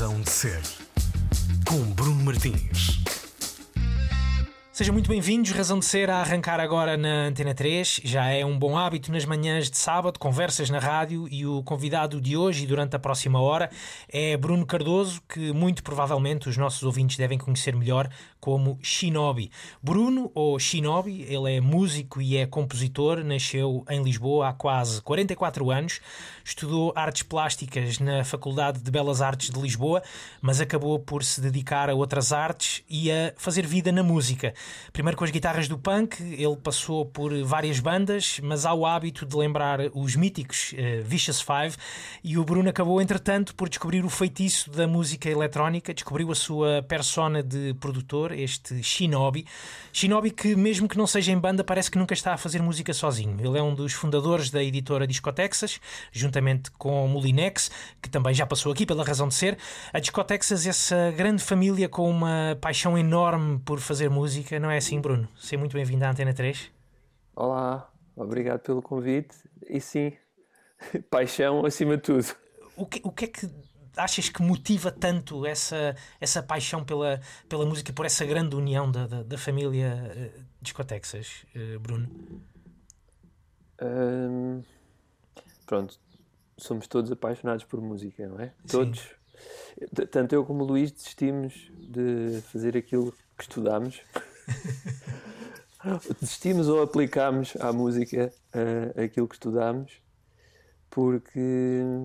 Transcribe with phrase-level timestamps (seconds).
[0.00, 0.62] Razão de Ser,
[1.68, 3.00] com Bruno Martins.
[4.80, 5.50] Sejam muito bem-vindos.
[5.50, 8.00] Razão de ser a arrancar agora na Antena 3.
[8.02, 12.18] Já é um bom hábito nas manhãs de sábado, conversas na rádio e o convidado
[12.18, 13.70] de hoje e durante a próxima hora
[14.08, 18.08] é Bruno Cardoso, que muito provavelmente os nossos ouvintes devem conhecer melhor
[18.40, 19.50] como Shinobi.
[19.82, 25.70] Bruno, ou Shinobi, ele é músico e é compositor, nasceu em Lisboa há quase 44
[25.70, 26.00] anos,
[26.44, 30.02] estudou artes plásticas na Faculdade de Belas Artes de Lisboa,
[30.40, 34.54] mas acabou por se dedicar a outras artes e a fazer vida na música.
[34.92, 39.26] Primeiro com as guitarras do punk, ele passou por várias bandas, mas há o hábito
[39.26, 41.76] de lembrar os míticos uh, Vicious Five,
[42.24, 46.82] e o Bruno acabou, entretanto, por descobrir o feitiço da música eletrónica, descobriu a sua
[46.82, 49.46] persona de produtor, este Shinobi.
[49.92, 52.92] Shinobi que, mesmo que não seja em banda, parece que nunca está a fazer música
[52.92, 53.36] sozinho.
[53.40, 55.80] Ele é um dos fundadores da editora Discotexas,
[56.12, 59.58] juntamente com Molinex, que também já passou aqui pela razão de ser.
[59.92, 65.00] A Discotexas, essa grande família com uma paixão enorme por fazer música, não é assim,
[65.00, 65.28] Bruno?
[65.36, 66.70] Seja muito bem-vindo à Antena 3.
[67.34, 69.36] Olá, obrigado pelo convite.
[69.68, 70.12] E sim,
[71.10, 72.26] paixão acima de tudo.
[72.76, 73.48] O que, o que é que
[73.96, 79.06] achas que motiva tanto essa, essa paixão pela, pela música, por essa grande união da,
[79.06, 82.08] da, da família uh, Discotexas, uh, Bruno?
[83.82, 84.62] Hum,
[85.66, 85.98] pronto,
[86.56, 88.52] somos todos apaixonados por música, não é?
[88.68, 89.08] Todos.
[90.10, 94.02] Tanto eu como o Luís desistimos de fazer aquilo que estudámos.
[96.20, 100.02] desistimos ou aplicámos à música uh, aquilo que estudámos
[100.90, 101.40] porque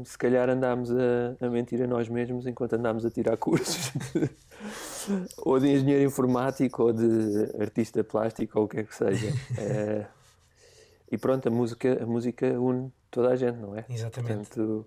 [0.05, 4.29] se calhar andámos a, a, mentir a nós mesmos enquanto andámos a tirar cursos de,
[5.37, 9.33] ou de engenheiro informático ou de artista plástico ou o que é que seja.
[9.57, 10.05] É,
[11.11, 13.85] e pronto, a música, a música une toda a gente, não é?
[13.89, 14.49] Exatamente.
[14.49, 14.85] Portanto,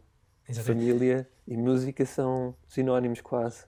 [0.49, 0.87] Exatamente.
[0.87, 3.65] família e música são sinónimos quase.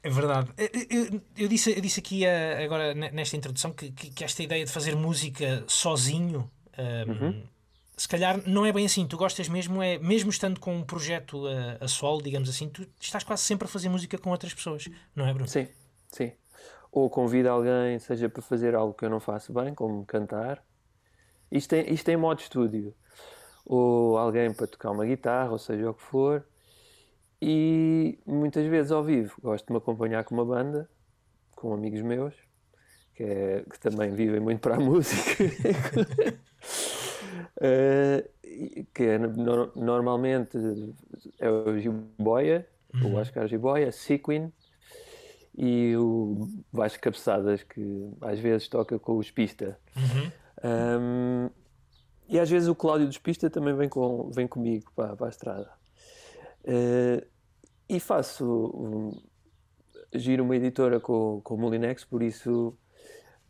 [0.00, 0.50] É verdade.
[0.56, 4.64] Eu, eu, disse, eu disse aqui eh, agora nesta introdução que, que, que, esta ideia
[4.64, 6.48] de fazer música sozinho.
[6.78, 7.42] Um, ehm, uhum
[8.00, 9.06] se calhar não é bem assim.
[9.06, 12.88] Tu gostas mesmo, é mesmo estando com um projeto a, a solo, digamos assim, tu
[12.98, 15.46] estás quase sempre a fazer música com outras pessoas, não é, Bruno?
[15.46, 15.68] Sim,
[16.08, 16.32] sim.
[16.90, 20.64] Ou convido alguém, seja para fazer algo que eu não faço bem, como cantar.
[21.52, 22.94] Isto é, isto é em modo estúdio.
[23.66, 26.42] Ou alguém para tocar uma guitarra, ou seja o que for.
[27.38, 30.88] E muitas vezes ao vivo gosto de me acompanhar com uma banda,
[31.50, 32.34] com amigos meus,
[33.14, 35.44] que, é, que também vivem muito para a música.
[37.56, 40.58] Uh, que é, no, normalmente
[41.38, 43.14] é o Jiboia, uhum.
[43.14, 44.52] o Oscar Jiboia, Sequin
[45.56, 49.78] e o Vasco Cabeçadas, que às vezes toca com os Pista.
[49.96, 50.32] Uhum.
[50.62, 51.50] Um,
[52.28, 55.30] e às vezes o Cláudio dos Pista também vem, com, vem comigo para, para a
[55.30, 55.70] estrada.
[56.64, 57.26] Uh,
[57.88, 59.10] e faço um,
[60.14, 62.76] giro uma editora com, com o Molinex, por isso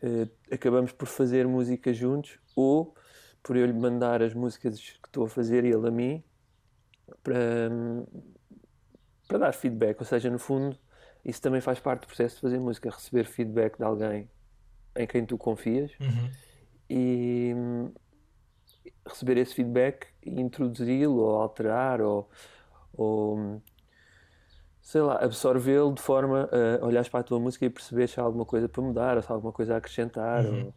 [0.03, 2.95] uh, acabamos por fazer música juntos ou
[3.43, 6.23] por eu lhe mandar as músicas que estou a fazer e ele a mim
[7.23, 7.71] para,
[9.27, 9.99] para dar feedback.
[10.01, 10.77] Ou seja, no fundo,
[11.25, 14.28] isso também faz parte do processo de fazer música, receber feedback de alguém
[14.97, 16.31] em quem tu confias uhum.
[16.89, 17.55] e
[19.06, 22.28] receber esse feedback e introduzi-lo ou alterar ou,
[22.93, 23.62] ou
[24.81, 28.22] sei lá, absorvê-lo de forma a olhares para a tua música e perceber se há
[28.22, 30.45] alguma coisa para mudar ou se há alguma coisa a acrescentar.
[30.45, 30.67] Uhum.
[30.67, 30.75] Ou,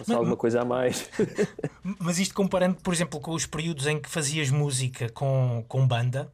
[0.00, 1.08] ou mas, alguma coisa a mais.
[1.98, 6.30] mas isto comparando, por exemplo, com os períodos em que fazias música com, com banda,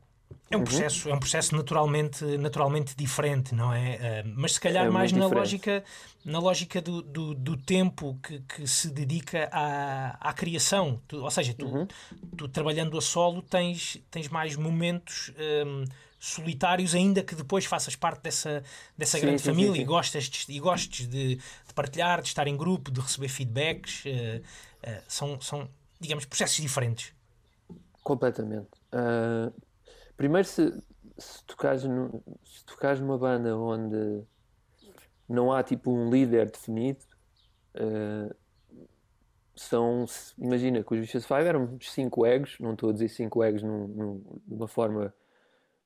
[0.51, 0.65] é um, uhum.
[0.65, 4.23] processo, é um processo naturalmente, naturalmente diferente, não é?
[4.25, 5.85] Uh, mas se calhar é mais na lógica,
[6.25, 11.01] na lógica do, do, do tempo que, que, se dedica à, à criação.
[11.07, 11.87] Tu, ou seja, tu, uhum.
[12.37, 15.33] tu, trabalhando a solo tens, tens mais momentos
[15.65, 15.85] um,
[16.21, 18.63] solitários, ainda que depois faças parte dessa,
[18.97, 22.29] dessa sim, grande sim, família sim, E, gostas de, e gostes de, de, partilhar, de
[22.29, 24.05] estar em grupo, de receber feedbacks.
[24.05, 27.15] Uh, uh, são, são, digamos, processos diferentes.
[28.05, 28.69] Completamente.
[28.93, 29.51] Uh,
[30.15, 30.71] primeiro, se,
[31.17, 34.23] se, tocares no, se tocares numa banda onde
[35.27, 37.01] não há tipo um líder definido,
[39.57, 40.05] são,
[40.37, 43.87] imagina que os Vicious Five eram cinco egos, não estou a dizer cinco egos num,
[43.87, 45.15] num, de uma forma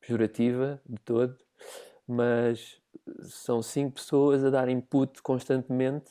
[0.06, 1.36] pejorativa de todo,
[2.06, 2.80] mas
[3.22, 6.10] são cinco pessoas a dar input constantemente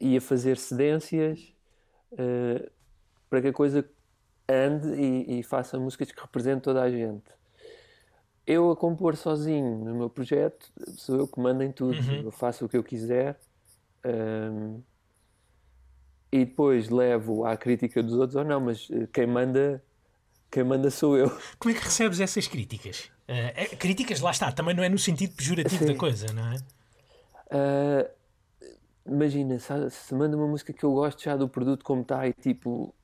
[0.00, 1.54] e a fazer cedências
[2.12, 2.70] uh,
[3.30, 3.88] para que a coisa
[4.48, 7.30] ande e, e, faça músicas que representem toda a gente.
[8.44, 12.22] Eu a compor sozinho no meu projeto, sou eu que mando em tudo, uhum.
[12.24, 13.38] eu faço o que eu quiser.
[14.04, 14.82] Um, ehm,
[16.32, 19.84] e depois levo à crítica dos outros ou não, mas eh, quem manda
[20.52, 21.30] quem manda sou eu.
[21.58, 23.10] Como é que recebes essas críticas?
[23.26, 25.92] Uh, críticas, lá está, também não é no sentido pejorativo Sim.
[25.92, 26.56] da coisa, não é?
[27.50, 28.10] Uh,
[29.06, 32.34] imagina, se, se manda uma música que eu gosto já do produto como está e
[32.34, 32.94] tipo,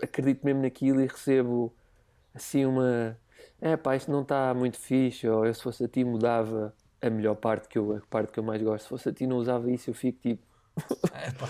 [0.00, 1.74] acredito mesmo naquilo e recebo
[2.32, 3.18] assim uma.
[3.60, 7.10] É pá, isto não está muito fixe, ou eu se fosse a ti mudava a
[7.10, 8.84] melhor parte que eu, a parte que eu mais gosto.
[8.84, 10.46] Se fosse a ti não usava isso, eu fico tipo.
[11.12, 11.48] É pá,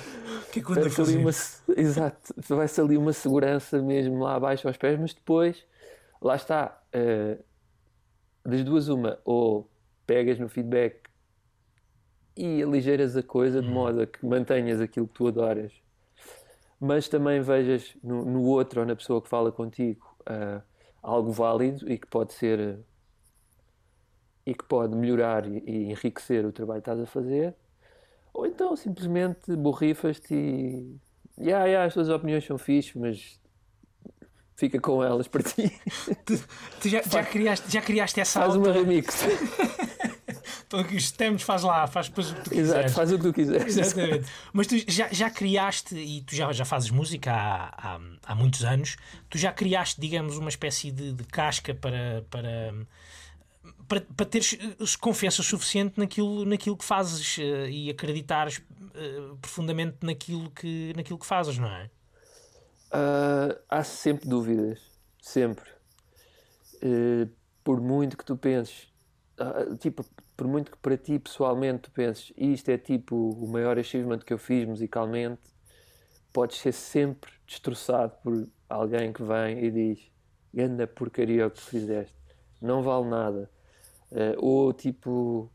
[0.54, 1.18] que é que eu ando a fazer?
[1.18, 1.30] Uma,
[1.76, 5.66] exato, vai-se ali uma segurança mesmo lá abaixo aos pés, mas depois
[6.22, 6.80] lá está.
[6.94, 7.42] Uh,
[8.46, 9.70] das duas, uma, ou
[10.06, 11.08] pegas no feedback
[12.36, 13.72] e aligeiras a coisa de hum.
[13.72, 15.72] modo a que mantenhas aquilo que tu adoras,
[16.78, 20.62] mas também vejas no, no outro ou na pessoa que fala contigo uh,
[21.02, 22.78] algo válido e que pode ser
[24.44, 27.54] e que pode melhorar e, e enriquecer o trabalho que estás a fazer,
[28.34, 30.96] ou então simplesmente borrifas-te e.
[31.38, 33.40] Yeah, yeah, as tuas opiniões são fixes, mas
[34.56, 35.72] fica com elas para ti.
[36.24, 36.38] Tu,
[36.80, 38.68] tu já, já, criaste, já criaste essa Faz alta...
[38.68, 39.24] uma remix.
[40.66, 42.70] Então os temas faz lá, faz depois o que tu quiseres.
[42.70, 43.76] Exato, faz o que tu quiseres.
[43.76, 44.30] Exatamente.
[44.52, 48.64] Mas tu já, já criaste, e tu já, já fazes música há, há, há muitos
[48.64, 48.96] anos,
[49.30, 52.74] tu já criaste, digamos, uma espécie de, de casca para, para,
[53.88, 54.56] para, para teres
[54.96, 61.26] confiança suficiente naquilo, naquilo que fazes uh, e acreditares uh, profundamente naquilo que, naquilo que
[61.26, 61.90] fazes, não é?
[62.92, 64.80] Uh, há sempre dúvidas,
[65.20, 65.68] sempre.
[67.64, 68.92] Por muito que tu penses,
[69.40, 70.04] uh, tipo,
[70.36, 74.32] por muito que para ti pessoalmente tu penses isto é tipo o maior achievement que
[74.32, 75.40] eu fiz musicalmente,
[76.32, 80.12] podes ser sempre destroçado por alguém que vem e diz
[80.52, 82.14] grande porcaria o que fizeste,
[82.60, 83.50] não vale nada.
[84.38, 85.50] Ou tipo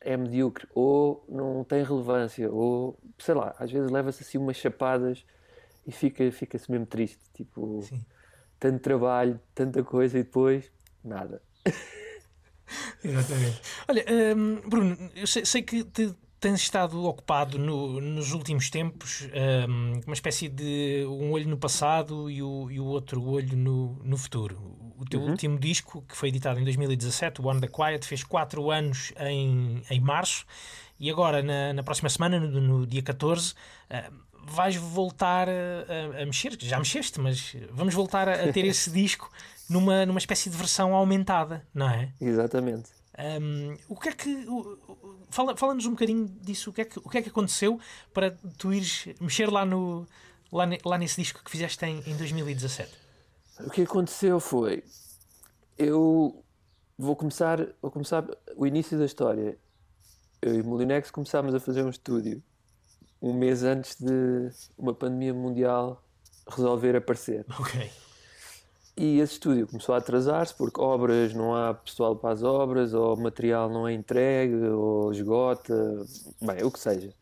[0.00, 5.24] é medíocre, ou não tem relevância, ou sei lá, às vezes leva-se assim umas chapadas
[5.86, 7.18] e fica, fica-se mesmo triste.
[7.34, 8.00] Tipo, Sim.
[8.58, 10.70] tanto trabalho, tanta coisa e depois
[11.02, 11.42] nada.
[13.02, 13.60] Exatamente.
[13.88, 14.04] Olha,
[14.36, 19.28] um, Bruno, eu sei, sei que te, tens estado ocupado no, nos últimos tempos,
[19.68, 24.00] um, uma espécie de um olho no passado e o, e o outro olho no,
[24.04, 24.76] no futuro.
[24.96, 25.30] O teu uhum.
[25.30, 29.82] último disco, que foi editado em 2017, o One the Quiet, fez 4 anos em,
[29.90, 30.44] em março
[30.98, 34.14] e agora, na, na próxima semana, no, no dia 14, uh,
[34.50, 39.30] vais voltar a, a, mexer, já mexeste, mas vamos voltar a, a ter esse disco
[39.68, 42.12] numa, numa espécie de versão aumentada, não é?
[42.20, 42.90] Exatamente.
[43.18, 44.46] Um, o que é que.
[45.30, 46.70] Fala, fala-nos um bocadinho disso.
[46.70, 47.80] O que, é que, o que é que aconteceu
[48.14, 50.06] para tu ires mexer lá, no,
[50.52, 52.90] lá, ne, lá nesse disco que fizeste em, em 2017?
[53.60, 54.84] O que aconteceu foi.
[55.76, 56.44] Eu
[56.96, 58.24] vou começar, vou começar
[58.56, 59.58] o início da história.
[60.40, 62.42] Eu e o Molinex começámos a fazer um estúdio
[63.20, 66.02] um mês antes de uma pandemia mundial
[66.48, 67.44] resolver aparecer.
[67.58, 67.90] Ok.
[69.00, 73.16] E esse estúdio começou a atrasar-se porque obras, não há pessoal para as obras, ou
[73.16, 76.04] material não é entregue, ou esgota,
[76.42, 77.14] bem, o que seja.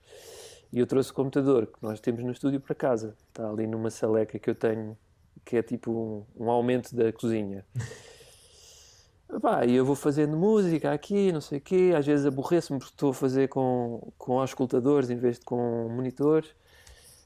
[0.73, 3.15] E eu trouxe o computador que nós temos no estúdio para casa.
[3.29, 4.97] Está ali numa saleca que eu tenho,
[5.45, 7.63] que é tipo um, um aumento da cozinha.
[9.43, 12.95] Pá, e eu vou fazendo música aqui, não sei o quê, às vezes aborreço-me porque
[12.95, 16.55] estou a fazer com, com auscultadores em vez de com monitores.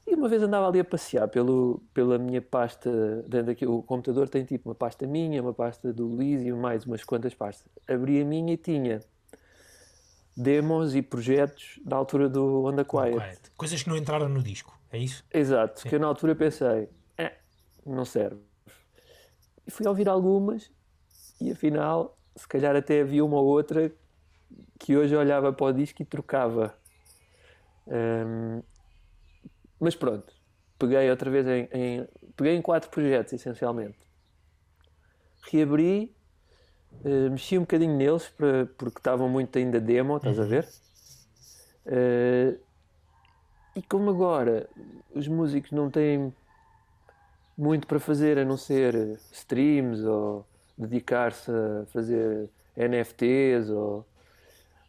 [0.05, 2.89] E uma vez andava ali a passear pelo, pela minha pasta,
[3.27, 6.85] dentro daqui, o computador tem tipo uma pasta minha, uma pasta do Luís e mais
[6.85, 7.71] umas quantas pastas.
[7.87, 8.99] Abri a minha e tinha
[10.35, 13.17] demos e projetos da altura do On The Quiet.
[13.17, 13.51] Quiet.
[13.55, 15.23] Coisas que não entraram no disco, é isso?
[15.31, 15.89] Exato, Sim.
[15.89, 17.33] que eu na altura pensei, eh,
[17.85, 18.41] não serve.
[19.67, 20.71] E fui ouvir algumas
[21.39, 23.91] e afinal, se calhar até havia uma ou outra
[24.79, 26.75] que hoje olhava para o disco e trocava.
[27.87, 28.61] Um,
[29.81, 30.31] mas pronto,
[30.77, 32.07] peguei outra vez em, em,
[32.37, 33.97] peguei em quatro projetos essencialmente.
[35.51, 36.15] Reabri,
[37.03, 40.69] uh, mexi um bocadinho neles para, porque estavam muito ainda demo, estás a ver?
[41.87, 42.59] Uh,
[43.75, 44.69] e como agora
[45.15, 46.31] os músicos não têm
[47.57, 50.45] muito para fazer a não ser streams ou
[50.77, 54.05] dedicar-se a fazer NFTs ou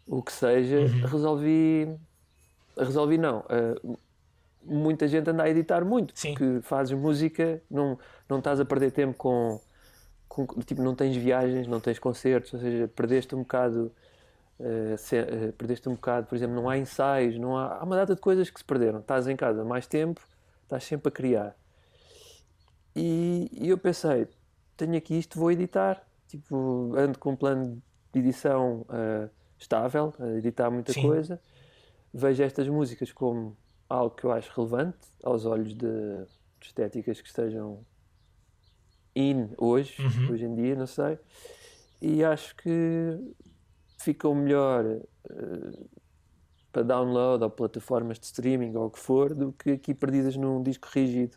[0.06, 1.06] o que seja, uhum.
[1.06, 1.98] resolvi.
[2.76, 3.40] Resolvi não.
[3.40, 3.98] Uh,
[4.64, 6.34] muita gente anda a editar muito, Sim.
[6.34, 9.60] porque fazes música, não, não estás a perder tempo com,
[10.28, 13.92] com, Tipo, não tens viagens, não tens concertos, ou seja, perdeste um bocado.
[14.60, 17.96] Uh, se, uh, perdeste um bocado, por exemplo, não há ensaios, não há, há uma
[17.96, 19.00] data de coisas que se perderam.
[19.00, 20.20] Estás em casa mais tempo,
[20.62, 21.56] estás sempre a criar.
[22.94, 24.28] E, e eu pensei,
[24.76, 26.06] tenho aqui isto, vou editar.
[26.28, 29.28] Tipo, ando com um plano de edição uh,
[29.58, 31.02] estável, a editar muita Sim.
[31.02, 31.40] coisa.
[32.12, 33.56] Vejo estas músicas como
[33.88, 36.26] algo que eu acho relevante aos olhos de, de
[36.66, 37.84] estéticas que estejam
[39.14, 40.30] in hoje, Uhum.
[40.32, 41.18] hoje em dia, não sei.
[42.00, 42.70] E acho que
[44.00, 45.86] ficam melhor eh,
[46.72, 50.62] para download ou plataformas de streaming ou o que for do que aqui perdidas num
[50.62, 51.36] disco rígido,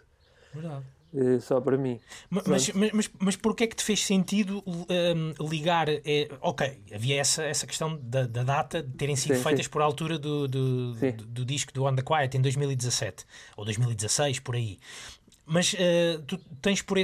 [0.53, 0.85] Verdade.
[1.15, 1.99] Eh, só para mim.
[2.29, 5.87] Ma- Mas, mas, mas, mas porquê é que te fez sentido hum, ligar?
[5.89, 9.71] eh, ok, havia essa, essa questão da, da data de terem sido Sim, feitas sim.
[9.71, 13.25] por altura do, do, do, do disco do On The Quiet em 2017
[13.57, 14.77] ou 2016, por aí.
[15.47, 16.97] Mas eh, tu tens por,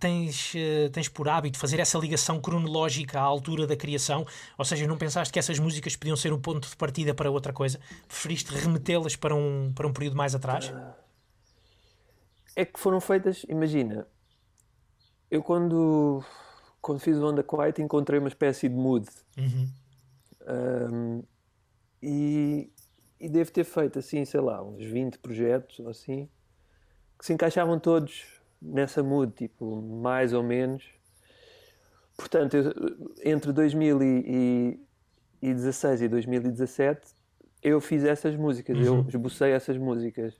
[0.00, 4.26] tens, eh, tens por hábito fazer essa ligação cronológica à altura da criação?
[4.58, 7.52] Ou seja, não pensaste que essas músicas podiam ser um ponto de partida para outra
[7.52, 7.78] coisa?
[8.08, 10.72] Preferiste remetê-las para um, para um período mais atrás?
[12.56, 14.06] É que foram feitas, imagina,
[15.30, 16.22] eu quando,
[16.80, 19.06] quando fiz o Onda Quiet encontrei uma espécie de mood
[19.36, 19.68] Uhum.
[20.46, 21.22] Um,
[22.02, 22.70] e,
[23.18, 26.28] e devo ter feito assim, sei lá, uns 20 projetos ou assim,
[27.18, 28.26] que se encaixavam todos
[28.60, 30.84] nessa mood, tipo, mais ou menos.
[32.16, 32.74] Portanto, eu-
[33.24, 37.14] entre 2016 e 2017,
[37.62, 40.38] eu fiz essas músicas, eu esbocei essas músicas.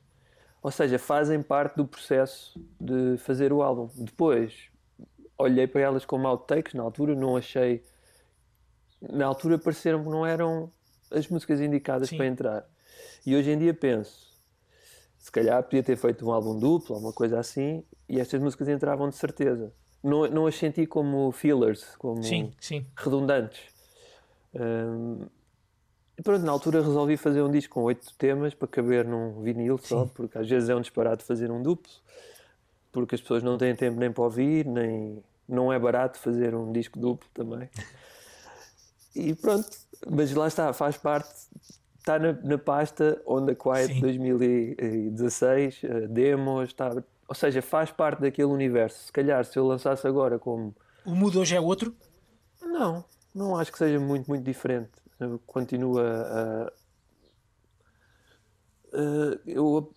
[0.65, 3.87] Ou seja, fazem parte do processo de fazer o álbum.
[3.93, 4.71] Depois,
[5.37, 7.83] olhei para elas como outtakes, na altura não achei
[8.99, 10.71] na altura pareceram que não eram
[11.11, 12.17] as músicas indicadas Sim.
[12.17, 12.69] para entrar.
[13.23, 14.35] E hoje em dia penso,
[15.19, 19.07] se calhar podia ter feito um álbum duplo uma coisa assim, e estas músicas entravam
[19.07, 19.71] de certeza.
[20.03, 22.87] Não, não as senti como fillers, como Sim, sim.
[22.97, 23.61] redundantes.
[24.55, 25.27] E
[26.23, 30.05] pronto, na altura resolvi fazer um disco com oito temas para caber num vinil só,
[30.05, 31.91] porque às vezes é um disparate fazer um duplo,
[32.91, 36.71] porque as pessoas não têm tempo nem para ouvir, nem não é barato fazer um
[36.71, 37.69] disco duplo também.
[39.15, 39.69] E pronto,
[40.09, 41.33] mas lá está, faz parte,
[41.99, 44.01] está na, na pasta Onda Quiet Sim.
[44.01, 46.91] 2016, eh, demos, está,
[47.27, 49.05] ou seja, faz parte daquele universo.
[49.05, 51.95] Se calhar se eu lançasse agora como O mood hoje é outro?
[52.61, 54.91] não, não acho que seja muito, muito diferente.
[55.19, 56.71] Eu continuo a.
[59.45, 59.93] eu,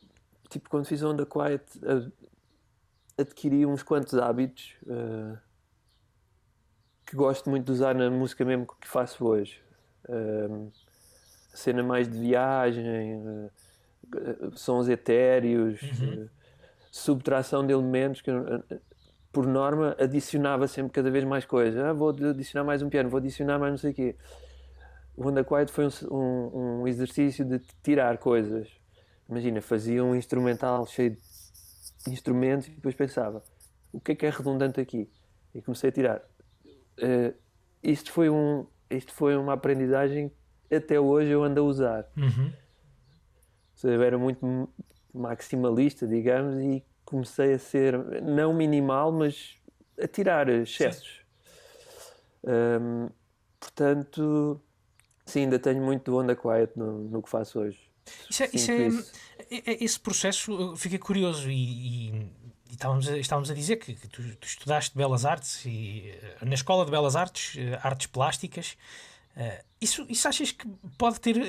[0.49, 2.29] tipo, quando fiz a Onda Quiet, a-
[3.21, 5.39] adquiri uns quantos hábitos eh,
[7.07, 9.61] que gosto muito de usar na música mesmo que faço hoje.
[11.53, 16.27] A cena mais de viagem, eh, sons etéreos, eh,
[16.91, 18.31] subtração de elementos que
[19.33, 21.81] por norma, adicionava sempre cada vez mais coisas.
[21.83, 24.17] Ah, vou adicionar mais um piano, vou adicionar mais não sei o quê.
[25.19, 28.69] O Onda Quiet foi um, um- um exercício de tirar coisas.
[29.29, 31.11] Imagina, fazia um instrumental cheio
[32.07, 33.43] de instrumentos e depois pensava,
[33.93, 35.11] o que é que é redundante aqui?
[35.53, 36.23] E comecei a tirar.
[36.99, 37.35] Eh,
[37.83, 40.31] isto, foi um, isto foi uma aprendizagem
[40.69, 42.07] que até hoje eu ando a usar.
[42.17, 42.53] Uhum.
[43.83, 44.69] Eu era muito
[45.13, 49.57] maximalista, digamos, e comecei a ser, não minimal, mas
[50.01, 51.23] a tirar excessos.
[52.45, 53.09] Hum,
[53.59, 54.61] portanto,
[55.29, 57.79] sim, ainda tenho muito do Onda Quiet no, no que faço hoje.
[58.31, 59.13] Isso é, isso é- isso.
[59.51, 62.09] é- é- esse processo, eu fiquei curioso e, e-
[62.71, 66.45] e estávamos, a, estávamos a dizer que, que tu, tu estudaste Belas Artes e eh,
[66.45, 68.77] na Escola de Belas Artes, eh, Artes Plásticas.
[69.37, 70.67] eh, isso, isso achas que
[70.97, 71.43] pode ter eh,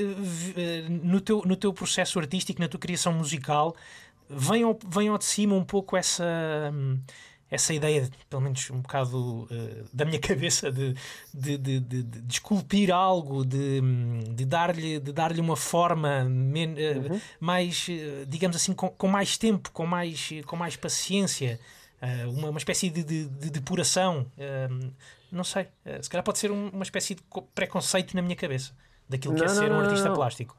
[0.57, 3.75] eh, no teu, no teu processo artístico, na tua criação musical,
[4.29, 6.23] vem ao, vem ao de cima um pouco essa,
[6.73, 6.99] hum,
[7.51, 10.93] essa ideia, pelo menos um bocado eh, da minha cabeça, de,
[11.33, 13.81] de, de, de, de esculpir algo, de,
[14.35, 19.37] de dar-lhe de dar uma forma men- eh, mais, eh, digamos assim, com, com mais
[19.37, 21.59] tempo, com mais, com mais paciência,
[22.01, 24.25] eh, uma, uma espécie de, de, de depuração.
[25.31, 25.67] não sei,
[26.01, 28.71] se calhar pode ser um- uma espécie de co- preconceito na minha cabeça
[29.07, 30.15] daquilo que é Não, ser não, um artista não.
[30.15, 30.55] plástico.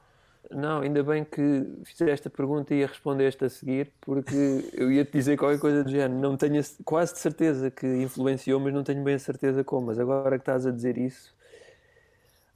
[0.52, 1.40] Não, ainda bem que
[1.84, 4.34] fizeste esta pergunta e ia responder-te a seguir, porque
[4.72, 6.20] eu ia te dizer qualquer coisa do género.
[6.20, 9.86] Não tenho quase de certeza que influenciou, mas não tenho bem a certeza como.
[9.86, 11.32] Mas agora que estás a dizer isso,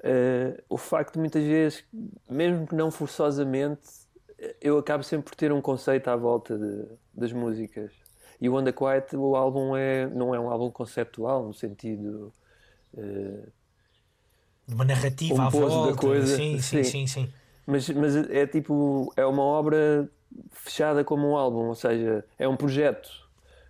[0.02, 1.84] eh, o facto de muitas vezes,
[2.28, 3.82] mesmo que não forçosamente,
[4.60, 7.92] eu acabo sempre por ter um conceito à volta de- das músicas.
[8.40, 12.32] E o Onda Quiet, o álbum é, não é um álbum conceptual, no sentido.
[12.96, 13.48] eh,
[14.68, 15.94] De uma narrativa à Composto da volta.
[15.94, 16.82] coisa, sim, sim, sim.
[16.84, 17.32] sim, sim.
[17.66, 20.09] Mas, mas é tipo, é uma obra
[20.50, 23.09] fechada como um álbum, ou seja, é um projeto.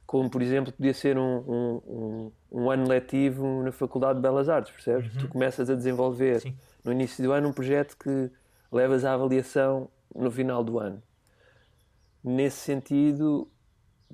[0.06, 4.72] Como, por exemplo, podia ser um, um, um, ano letivo na Faculdade de Belas Artes,
[4.72, 5.12] percebes?
[5.16, 6.54] Tu começas a desenvolver Sim.
[6.84, 8.30] no início do ano um projeto que
[8.70, 11.02] levas à avaliação no final do ano.
[12.22, 13.50] Nesse sentido,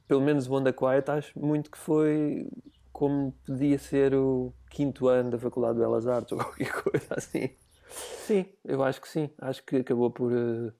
[0.06, 2.48] pelo menos o Onda Quiet, acho muito que foi
[2.92, 7.50] como podia ser o quinto ano da Faculdade de Belas Artes ou qualquer coisa assim.
[7.90, 9.30] Sim, eu acho que sim.
[9.38, 10.72] Acho que acabou por, eh,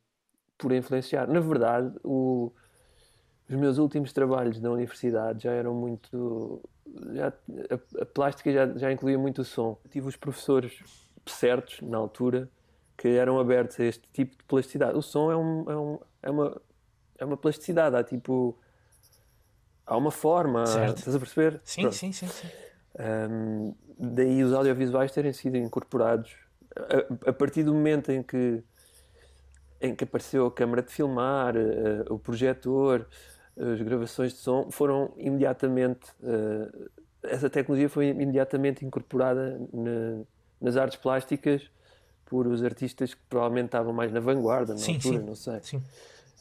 [0.56, 1.26] por influenciar.
[1.26, 2.52] Na verdade, o...
[3.48, 6.62] os meus últimos trabalhos na universidade já eram muito.
[7.12, 9.76] Já, a, a plástica já, já incluía muito o som.
[9.90, 10.82] Tive os professores
[11.26, 12.48] certos, na altura,
[12.96, 14.96] que eram abertos a este tipo de plasticidade.
[14.96, 16.62] O som é, um, é, um, é uma,
[17.18, 18.56] é uma plasticidade, há tipo.
[19.86, 20.98] Há uma forma, Certo.
[20.98, 21.60] estás a perceber?
[21.64, 22.48] Sim, sim, sim, sim.
[23.98, 26.36] Daí os audiovisuais terem sido incorporados
[26.76, 28.62] a, a partir do momento em que
[29.80, 33.06] em que apareceu a câmara de filmar, eh, o projetor,
[33.56, 36.88] as gravações de som foram imediatamente eh,
[37.22, 40.22] essa tecnologia foi imediatamente incorporada na-
[40.60, 41.70] nas artes plásticas
[42.26, 45.24] por os artistas que provavelmente estavam mais na vanguarda na Sim, altura, sim.
[45.24, 45.58] não sei.
[45.62, 45.82] sim.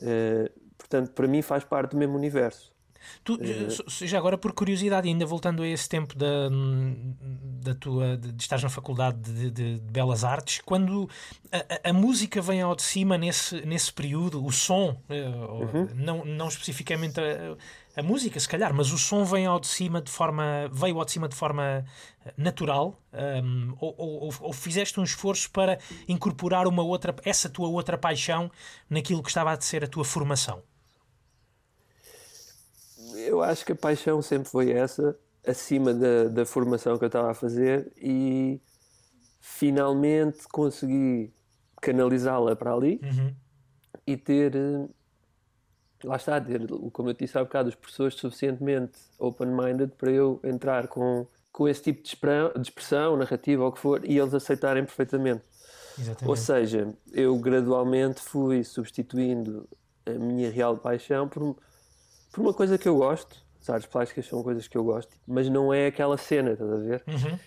[0.01, 2.74] Eh, portanto, para mim faz parte do mesmo universo.
[3.24, 6.50] Tu, Eh, já agora, por curiosidade, ainda voltando a esse tempo da,
[7.62, 11.10] da tua, de, de estares na Faculdade de, de- de Belas Artes, quando
[11.51, 15.89] a, a- música vem ao de cima nesse, nesse período, o som, eh, Uhum.
[15.96, 17.56] não, não especificamente a,
[18.00, 21.06] a música, se calhar, mas o som vem ao de cima de forma, veio ao
[21.06, 21.86] de cima de forma
[22.25, 22.96] eh, natural,
[23.44, 27.98] um, ou, ou- ou- ou fizeste um esforço para incorporar uma outra, essa tua outra
[27.98, 28.50] paixão
[28.89, 30.62] naquilo que estava a ser a tua formação?
[33.29, 37.31] Eu acho que a paixão sempre foi essa, acima da, da formação que eu estava
[37.31, 38.59] a fazer, e
[39.39, 41.31] finalmente consegui
[41.81, 43.33] canalizá-la para ali Uhum.
[44.05, 44.88] e ter, eh,
[46.03, 50.88] lá está, ter, como eu disse há bocado, os professores suficientemente open-minded para eu entrar
[50.88, 52.09] com, com esse tipo de
[52.62, 55.43] expressão, narrativa ou o que for, e eles aceitarem perfeitamente.
[56.00, 56.39] Ou Exatamente.
[56.39, 59.67] seja, eu gradualmente fui substituindo
[60.05, 61.55] a minha real paixão por,
[62.31, 63.38] por uma coisa que eu gosto.
[63.62, 66.77] As artes plásticas são coisas que eu gosto, mas não é aquela cena, estás a
[66.77, 67.03] ver?
[67.07, 67.39] Uhum.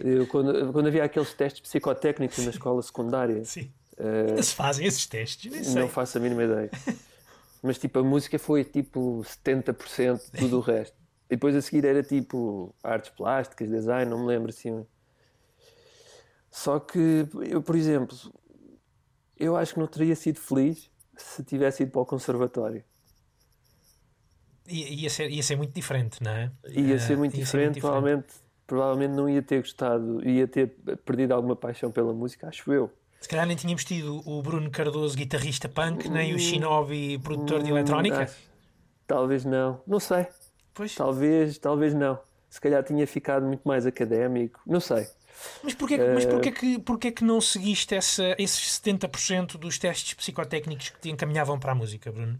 [0.00, 3.70] Eu, quando, quando havia aqueles testes psicotécnicos na escola secundária, Sim.
[3.98, 5.80] eh, Ainda se fazem esses testes, nem sei.
[5.82, 6.70] não faço a mínima ideia.
[7.62, 10.96] Mas tipo, a música foi tipo 70% de tudo o resto.
[11.30, 14.84] E depois a seguir era tipo artes plásticas, design, não me lembro assim.
[16.50, 18.16] Só que eu, por exemplo,
[19.38, 22.82] eu acho que não teria sido feliz se tivesse ido para o conservatório.
[24.66, 26.50] Ia ser, ia ser muito diferente, não é?
[26.68, 28.26] Ia Eh, ser muito diferente, provavelmente,
[28.66, 30.68] provavelmente não ia ter gostado, ia ter
[31.04, 32.90] perdido alguma paixão pela música, acho eu.
[33.20, 37.72] Se calhar nem tínhamos tido o Bruno Cardoso, guitarrista punk, nem o Shinobi, produtor de
[37.72, 38.22] Hum, eletrónica.
[38.22, 38.36] acho-
[39.06, 40.26] Talvez não, não sei.
[40.72, 40.94] Pois.
[40.94, 42.18] Talvez, talvez não.
[42.48, 44.60] Se calhar tinha ficado muito mais académico.
[44.66, 45.06] Não sei.
[45.62, 50.14] Mas porquê, Eh, mas porquê, que, porquê que não seguiste essa, esses 70% dos testes
[50.14, 52.38] psicotécnicos que te encaminhavam para a música, Bruno?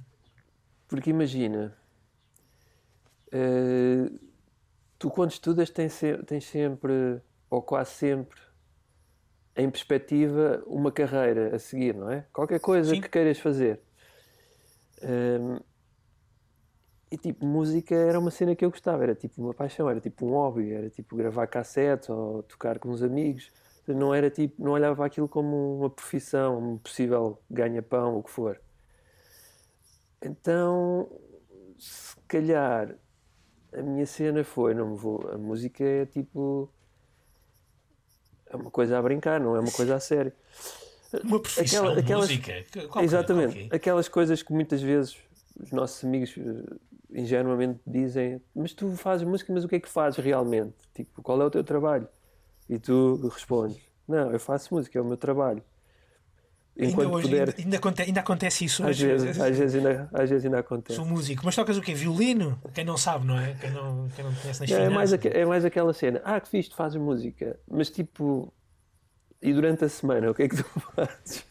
[0.88, 1.76] Porque imagina,
[3.34, 4.08] eh,
[4.96, 7.20] tu quando estudas tens, tens sempre,
[7.50, 8.40] ou quase sempre,
[9.56, 12.24] em perspectiva, uma carreira a seguir, não é?
[12.32, 13.00] Qualquer coisa Sim.
[13.00, 13.80] que queiras fazer.
[15.02, 15.58] Ehm,
[17.10, 20.26] e tipo, música era uma cena que eu gostava, era tipo uma paixão, era tipo
[20.26, 23.50] um hobby, era tipo gravar cassetes ou tocar com uns amigos.
[23.86, 28.60] Não era tipo, não olhava aquilo como uma profissão, um possível ganha-pão, o que for.
[30.22, 31.10] Então,
[31.78, 32.96] se calhar
[33.78, 36.70] a minha cena foi, não me vou, a música é tipo
[38.46, 40.32] é uma coisa a brincar, não é uma coisa a sério.
[41.24, 42.64] Uma profissão, Aquela- aquelas- música.
[42.88, 43.68] Qual- Exatamente, ok.
[43.72, 45.16] aquelas coisas que muitas vezes
[45.60, 46.76] os nossos amigos eh,
[47.20, 50.74] ingenuamente dizem, mas tu fazes música, mas o que é que fazes realmente?
[50.94, 52.08] Tipo, qual é o teu trabalho?
[52.68, 55.62] E tu respondes, não, eu faço música, é o meu trabalho.
[56.76, 59.06] Ainda, Enquanto hoje, puder, ainda, ainda aconte- ainda acontece isso às hoje.
[59.06, 60.96] vezes, às vezes ainda, às vezes ainda acontece.
[60.96, 61.94] Sou músico, mas tocas o quê?
[61.94, 62.60] Violino?
[62.74, 63.54] Quem não sabe, não é?
[63.60, 66.20] Quem não, quem não conhece nas É, é mais, é mais aquela cena.
[66.24, 67.56] Ah, que fixe, tu fazes música.
[67.70, 68.52] Mas tipo.
[69.40, 70.64] E durante a semana, o que é que tu
[70.96, 71.44] fazes?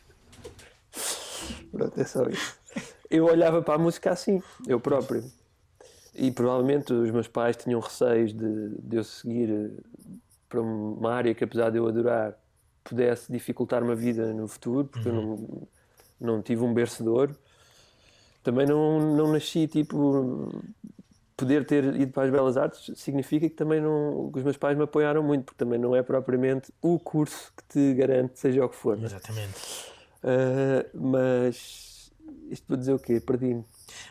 [1.72, 2.58] Pronto, é só isso.
[3.10, 5.24] Eu olhava para a música assim, eu próprio.
[6.16, 9.70] E provavelmente os meus pais tinham receios de, de eu seguir eh,
[10.50, 12.38] para uma área que, apesar de eu adorar,
[12.84, 15.68] pudesse dificultar-me a vida no futuro, porque eu não,
[16.20, 17.36] não tive um berço de ouro.
[18.44, 20.52] Também não, não nasci tipo
[21.36, 24.78] poder ter ido para as Belas Artes significa que também não que os meus pais
[24.78, 28.70] me apoiaram muito, porque também não é propriamente o curso que te garante, seja o
[28.70, 28.98] que for.
[28.98, 29.06] né?
[29.06, 29.94] Exatamente.
[30.24, 32.12] Ah, mas
[32.50, 33.20] isto para dizer o quê?
[33.20, 33.66] Perdi-me.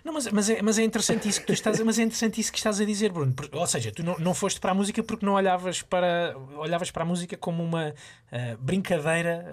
[0.04, 2.50] Não, mas, mas, é, mas é interessante isso que tu estás, mas é interessante isso
[2.52, 3.34] que estás a dizer, Bruno.
[3.52, 7.02] Ou seja, tu não, não foste para a música porque não olhavas para olhavas para
[7.02, 7.94] a música como uma
[8.30, 9.46] ah, brincadeira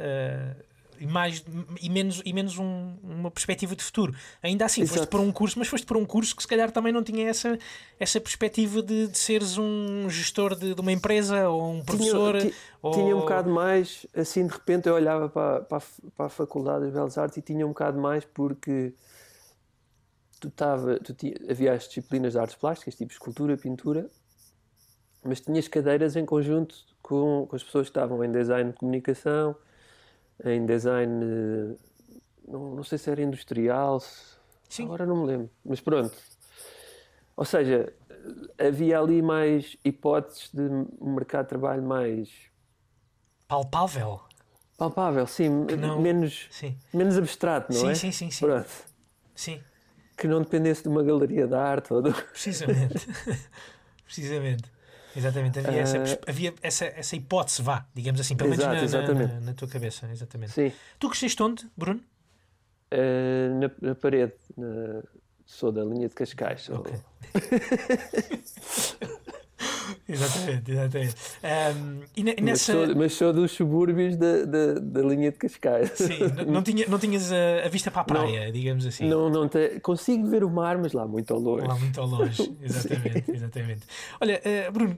[0.59, 0.63] ah,
[1.01, 1.41] e mais
[1.81, 4.13] e menos e menos um- uma perspectiva de futuro.
[4.43, 5.09] Ainda assim, foste Exato.
[5.11, 7.57] para um curso, mas foste para um curso que se calhar também não tinha essa
[7.97, 12.37] essa perspectiva de, de seres um gestor de, de uma empresa ou um professor.
[12.39, 12.91] tinha, ti- ou...
[12.91, 15.81] tinha um bocado mais, assim de repente eu olhava para, para,
[16.17, 18.91] para a Faculdade das Belas Artes e tinha um bocado mais porque
[20.39, 24.09] tu tava, tu ti- havia as disciplinas de artes plásticas, tipo escultura, pintura,
[25.23, 29.55] mas tinhas cadeiras em conjunto com, com as pessoas que estavam em design de comunicação,
[30.43, 31.77] em design,
[32.47, 34.01] não, não sei se era industrial,
[34.69, 34.85] Sim.
[34.85, 36.15] agora não me lembro, mas pronto.
[37.35, 37.93] Ou seja,
[38.57, 40.61] havia ali mais hipóteses de
[41.01, 42.29] um mercado de trabalho mais
[43.47, 44.21] Palpável.
[44.77, 46.77] palpável, sim, não- menos, Sim.
[46.93, 47.93] menos abstrato, não Sim, é?
[47.95, 48.45] sim, sim, sim.
[48.45, 48.69] Pronto.
[49.35, 49.61] Sim.
[50.19, 52.11] Que não dependesse de uma galeria de arte ou de...
[52.11, 53.07] Precisamente.
[54.03, 54.63] Precisamente.
[55.15, 55.59] Exatamente.
[55.59, 56.19] Havia, essa, Ah.
[56.27, 59.33] havia essa, essa hipótese, vá, digamos assim, pelo menos Exato, na, na- exatamente.
[59.33, 60.07] na- na tua cabeça.
[60.11, 60.51] Exatamente.
[60.51, 60.71] Sim.
[60.99, 62.01] Tu cresceste onde, Bruno?
[62.91, 65.01] Eh, na, na parede, na-
[65.45, 66.61] sou da linha de Cascais.
[66.61, 66.93] sou- Ok.
[70.07, 71.15] exatamente, exatamente.
[71.43, 72.73] Ahm, e Mas, nessa.
[72.73, 75.91] sou, mas sou dos subúrbios da, da, da linha de Cascais.
[75.95, 79.07] Sim, n- não, tinha, não tinhas a, a vista para a praia, digamos assim.
[79.07, 81.67] Não, não te- consigo ver o mar, mas lá muito ao longe.
[81.67, 83.81] Lá muito ao longe, exatamente, exatamente.
[84.21, 84.97] Olha, eh, Bruno,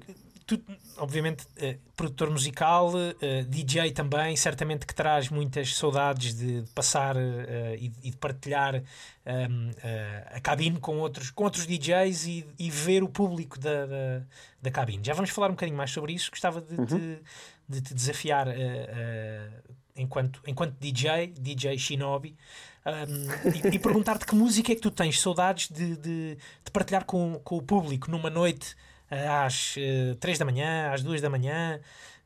[0.58, 0.62] tu,
[0.98, 7.16] obviamente, eh, produtor musical, eh, DJ também, certamente que traz muitas saudades de, de passar
[7.16, 8.84] eh, e, e de partilhar
[9.26, 13.86] ehm, eh, a cabine com outros, com outros DJs e, e ver o público da,
[13.86, 14.22] da,
[14.62, 15.04] da cabine.
[15.04, 16.30] Já vamos falar um bocadinho mais sobre isso.
[16.30, 17.22] Gostava de, te,
[17.70, 18.48] de te desafiar
[19.96, 22.36] enquanto, enquanto DJ, DJ Shinobi.
[22.84, 27.06] Um, e, e perguntar-te que música é que tu tens saudades de, de, de partilhar
[27.06, 28.76] com, com o público numa noite
[29.12, 29.76] eh, às
[30.20, 31.80] 3 da manhã, às 2 da manhã.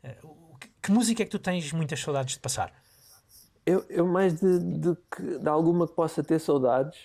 [0.04, 0.16] Eh,
[0.60, 2.72] que, que música é que tu tens muitas saudades de passar?
[3.66, 6.98] Eu, eu mais de, de, que- de alguma que possa ter saudades,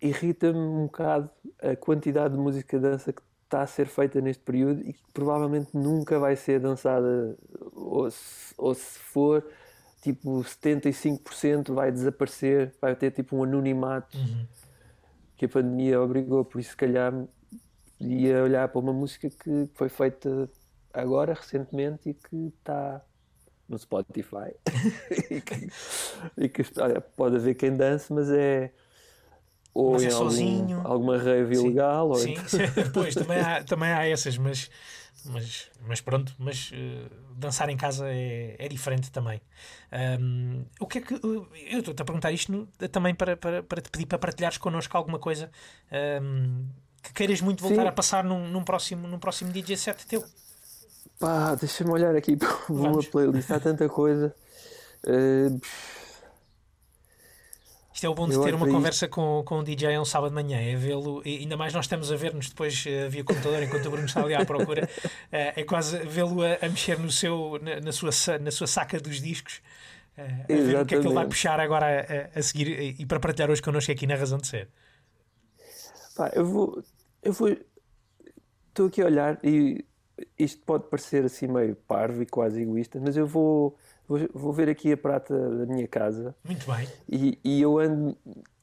[0.00, 1.30] irrita-me um bocado
[1.62, 5.02] a quantidade de música de dança que está a ser feita neste período e que
[5.12, 7.36] provavelmente nunca vai ser dançada,
[7.72, 9.44] ou se, ou se for,
[10.00, 14.16] tipo 75% vai desaparecer, vai ter tipo um anonimato
[15.36, 17.12] que a pandemia obrigou, por isso se calhar
[18.00, 20.48] ia olhar para uma música que foi feita
[20.92, 23.00] agora, recentemente, e que está
[23.68, 24.52] no Spotify
[25.30, 25.68] e que,
[26.36, 28.72] e que, olha, pode haver quem dance, mas é
[29.72, 30.80] ou Mas é em algum- sozinho.
[30.84, 32.44] alguma rave Sim, ilegal ou Sim, então-
[32.92, 34.68] pois, também há, também há essas, mas,
[35.26, 39.40] mas, mas pronto, mas eh, dançar em casa é, é diferente também.
[39.92, 41.14] Ahm, o que é que.
[41.14, 44.96] Eu estou-te a perguntar isto no- também para, para, para te pedir para partilhares connosco
[44.96, 45.48] alguma coisa
[45.92, 46.66] ahm,
[47.02, 47.88] que queiras muito voltar Sim.
[47.88, 50.24] a passar num, num, próximo, num próximo DJ set teu.
[51.18, 54.34] Pá, deixa-me olhar aqui para uma playlist, há tanta coisa.
[55.06, 55.50] Eh,
[57.92, 60.04] Isto é o bom de Eu ter uma para conversa com, com o DJ um
[60.06, 63.62] sábado de manhã, é vê-lo, ainda mais nós estamos a ver-nos depois eh, via computador
[63.62, 64.88] enquanto o Bruno está ali à procura,
[65.30, 68.98] eh, é quase vê-lo a, a mexer no seu, na, na sua, na sua saca
[68.98, 69.60] dos discos,
[70.16, 72.96] eh, a ver o que é que ele vai puxar agora a, a seguir e,
[73.00, 74.68] e para partilhar hoje connosco aqui na Razão de Ser.
[76.20, 76.84] Pá, eu vou.
[77.22, 77.48] Eu vou.
[78.68, 79.82] Estou aqui a olhar e
[80.38, 83.74] isto pode parecer assim meio parvo e quase egoísta, mas eu vou,
[84.06, 86.86] vou, vou ver aqui a prata da minha casa Muito bem.
[87.08, 88.18] e, e eu ando.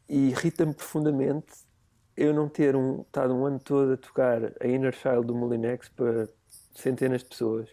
[0.07, 1.51] E irrita-me profundamente
[2.15, 5.89] eu não ter um, estado um ano todo a tocar a Inner Child do Molinex
[5.89, 6.29] para
[6.75, 7.67] centenas de pessoas.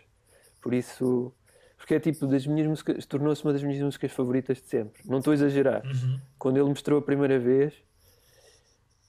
[0.62, 1.30] Por isso.
[1.76, 5.02] Porque é tipo das minhas músicas, tornou-se uma das minhas músicas favoritas de sempre.
[5.04, 5.84] Não estou a exagerar.
[5.84, 6.18] Uhum.
[6.38, 7.74] Quando ele mostrou a primeira vez,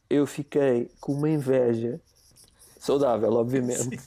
[0.10, 2.00] eu fiquei com uma inveja
[2.80, 4.00] saudável, obviamente,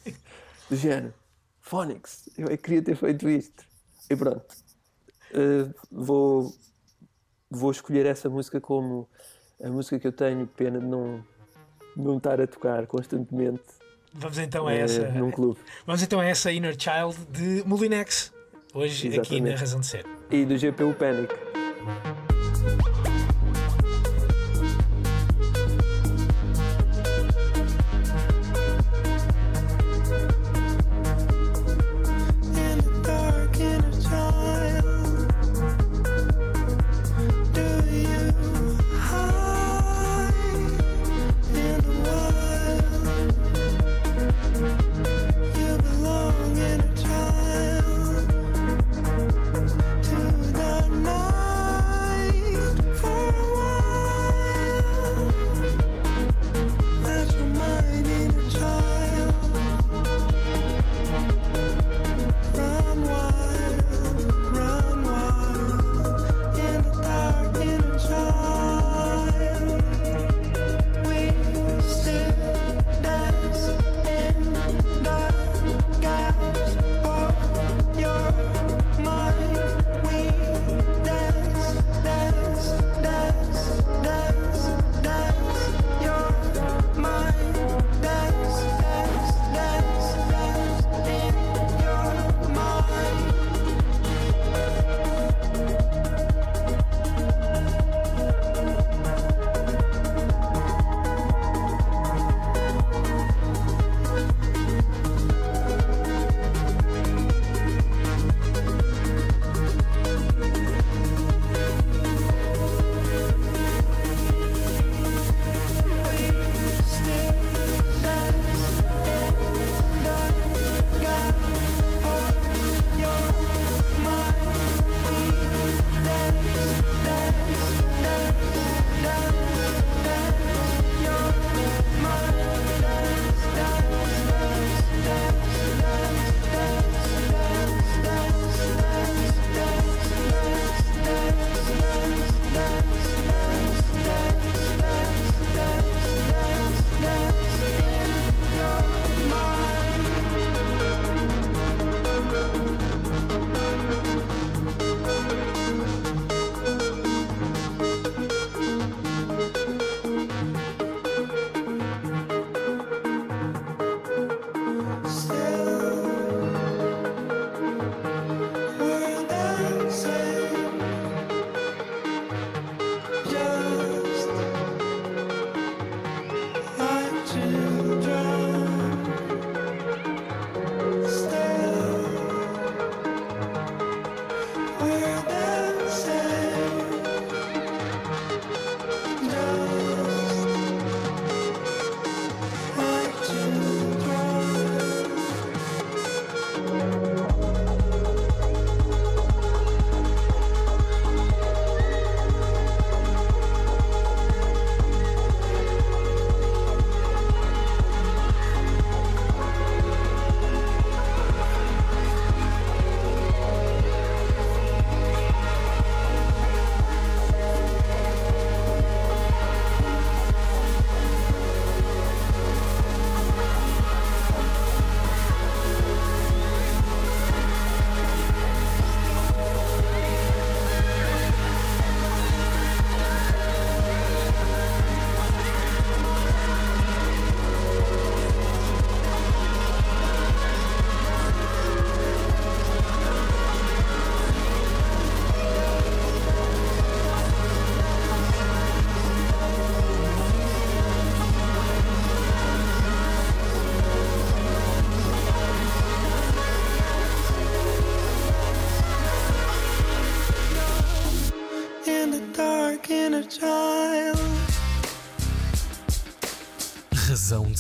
[0.69, 1.15] do género.
[1.61, 3.65] Phonics, eu é que queria ter feito isto.
[4.09, 4.47] E pronto.
[5.31, 6.55] Uh, vou,
[7.51, 9.09] vou escolher essa música como
[9.63, 11.23] a música que eu tenho pena de não,
[11.95, 13.63] não estar a tocar constantemente
[14.15, 15.61] Vamos então a eh, essa, num clube.
[15.87, 18.33] vamos então a essa Inner Child de Molinex,
[18.73, 19.61] hoje aqui na Exatamente.
[19.61, 20.07] Razão de Ser.
[20.31, 21.35] E do GPU Panic.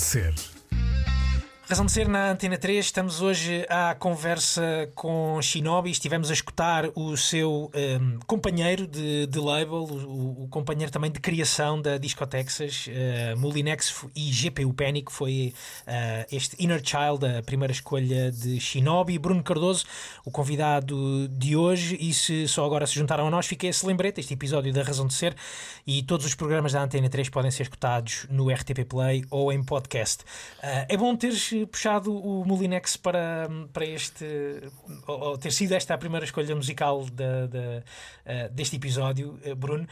[0.08, 0.32] Ser.
[1.68, 5.90] Razão de ser na Antena 3, estamos hoje à conversa com Shinobi.
[5.90, 10.17] Estivemos a escutar o seu um, companheiro de, de label, o,
[10.48, 15.12] companheiro também de criação da Disco Texas, uh, Mulinex e GPU Panic.
[15.12, 15.54] Foi
[15.86, 19.18] uh, este Inner Child, a primeira escolha de Shinobi.
[19.18, 19.84] Bruno Cardoso,
[20.24, 21.96] o convidado de hoje.
[22.00, 25.06] E se só agora se juntaram a nós, fica esse lembrete, este episódio da Razão
[25.06, 25.34] de Ser.
[25.86, 29.62] E todos os programas da Antena 3 podem ser escutados no RTP Play ou em
[29.62, 30.22] podcast.
[30.22, 34.24] Uh, é bom teres puxado o Molinex para, para este.
[35.06, 39.86] Ou, ou, ter sido esta a primeira escolha musical da, da, deste episódio, Bruno.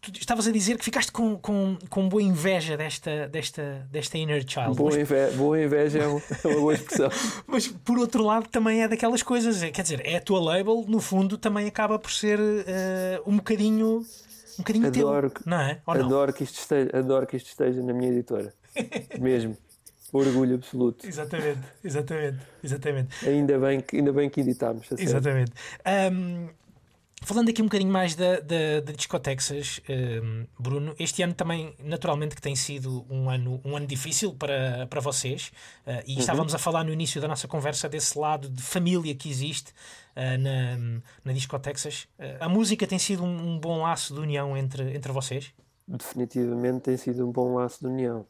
[0.00, 4.44] Tu estavas a dizer que ficaste com, com, com boa inveja desta, desta, desta inner
[4.48, 4.76] child.
[4.76, 7.10] Boa, mas, inveja, boa inveja é uma, é uma boa expressão.
[7.46, 9.62] mas por outro lado, também é daquelas coisas.
[9.62, 13.36] é- Quer dizer, é a tua label, no fundo, também acaba por ser uh, um
[13.36, 13.98] bocadinho.
[14.54, 15.40] Um bocadinho Adoro teu.
[15.42, 15.80] que- Não é?
[15.86, 16.04] Ou não?
[16.06, 18.54] Adoro que, isto esteja, adoro que isto esteja na minha editora.
[19.18, 19.56] Mesmo.
[20.12, 21.06] Orgulho absoluto.
[21.06, 23.28] Exatamente, exatamente, exatamente.
[23.28, 24.86] Ainda bem que, ainda bem que editámos.
[24.88, 25.02] sério.
[25.04, 25.52] Exatamente.
[25.84, 26.48] Ahm,
[27.22, 31.74] falando aqui um bocadinho mais da, da, da Disco Texas, ahm, Bruno, este ano também,
[31.82, 35.52] naturalmente, que tem sido um ano, um ano difícil para, para vocês,
[35.86, 39.28] ah, e estávamos a falar no início da nossa conversa desse lado de família que
[39.28, 39.72] existe
[40.14, 42.08] ah, na, na Disco Texas.
[42.18, 45.52] Ah, a música tem sido um, um bom laço de união entre, entre vocês?
[45.86, 48.26] definitivamente tem sido um bom laço de união.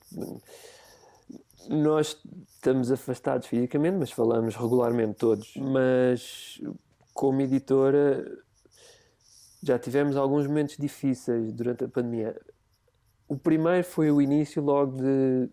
[1.68, 2.18] Nós
[2.54, 5.54] estamos afastados fisicamente, mas falamos regularmente todos.
[5.56, 6.60] Mas
[7.14, 8.24] como editora
[9.66, 12.40] já tivemos alguns momentos difíceis durante a pandemia.
[13.28, 15.50] O primeiro foi o início logo de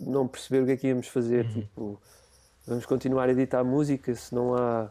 [0.00, 1.48] não perceber o que é que íamos fazer.
[1.52, 2.00] Tipo,
[2.66, 4.90] vamos continuar a editar música se não há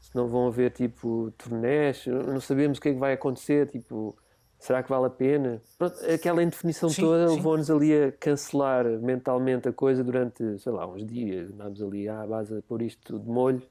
[0.00, 4.16] se não vão haver tipo turnés, não sabemos o que é que vai acontecer, tipo,
[4.58, 5.60] será que vale a pena?
[5.76, 10.86] Pronto, aquela indefinição Sim, toda levou-nos ali a cancelar mentalmente a coisa durante, sei lá,
[10.86, 13.62] uns dias, andámos ali à base a pôr isto de molho.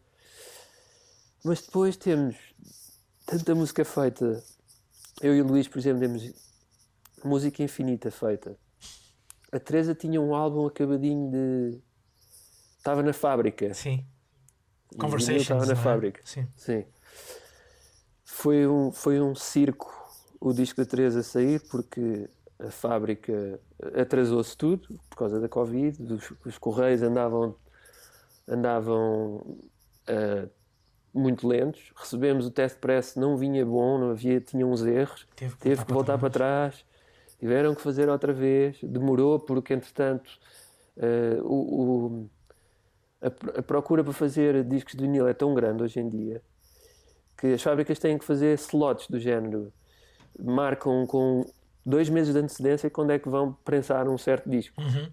[1.44, 2.36] Mas depois temos
[3.30, 4.44] tanta música feita.
[5.22, 6.34] Eu e o Luís, por exemplo, temos
[7.24, 8.58] música infinita feita.
[9.52, 11.80] A Teresa tinha um álbum acabadinho de.
[12.78, 13.74] Estava na fábrica.
[13.74, 14.06] Sim.
[14.98, 15.42] Conversations.
[15.42, 15.76] Estava na é?
[15.76, 16.22] fábrica.
[16.26, 16.48] Sim.
[16.56, 16.86] Sim.
[18.26, 19.96] Foi um, foi um circo
[20.40, 23.60] o disco da Teresa sair porque a fábrica
[23.94, 27.56] atrasou-se tudo por causa da Covid, os, os correios andavam,
[28.48, 29.58] andavam
[30.08, 30.48] ah,
[31.14, 31.92] muito lentos.
[31.96, 35.76] Recebemos o teste press, não vinha bom, não havia, tinha uns erros, Teve que teve
[35.76, 36.86] voltar que voltar para para trás,
[37.40, 40.30] tiveram que fazer outra vez, demorou porque entretanto
[40.98, 42.30] ah, o- o,
[43.22, 46.42] a, a procura para fazer discos de vinil é tão grande hoje em dia
[47.38, 49.72] que as fábricas têm que fazer slots do género.
[50.38, 51.46] Marcam com
[51.86, 54.80] dois meses de antecedência quando é que vão prensar um certo disco.
[54.82, 55.10] Uhum.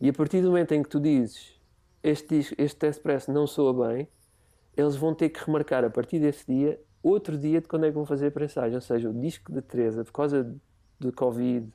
[0.00, 1.60] E a partir do momento em que tu dizes
[2.02, 4.08] este, disco, este test press não soa bem,
[4.76, 7.94] eles vão ter que remarcar a partir desse dia outro dia de quando é que
[7.94, 8.74] vão fazer a prensagem.
[8.74, 10.54] Ou seja, o disco da Teresa, por causa
[11.00, 11.66] do Covid,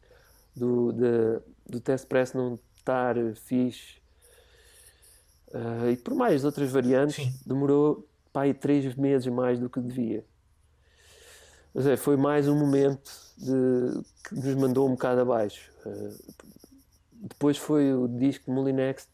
[0.56, 4.00] do, da- do test press não estar fixe
[5.54, 7.34] ah, e por mais outras variantes, Sim.
[7.46, 10.24] demorou pá, aí três meses mais do que devia.
[11.74, 15.72] Mas é, foi mais um momento de- que nos mandou um bocado abaixo.
[15.86, 16.12] Ah,
[17.14, 19.08] depois foi o disco de Molinex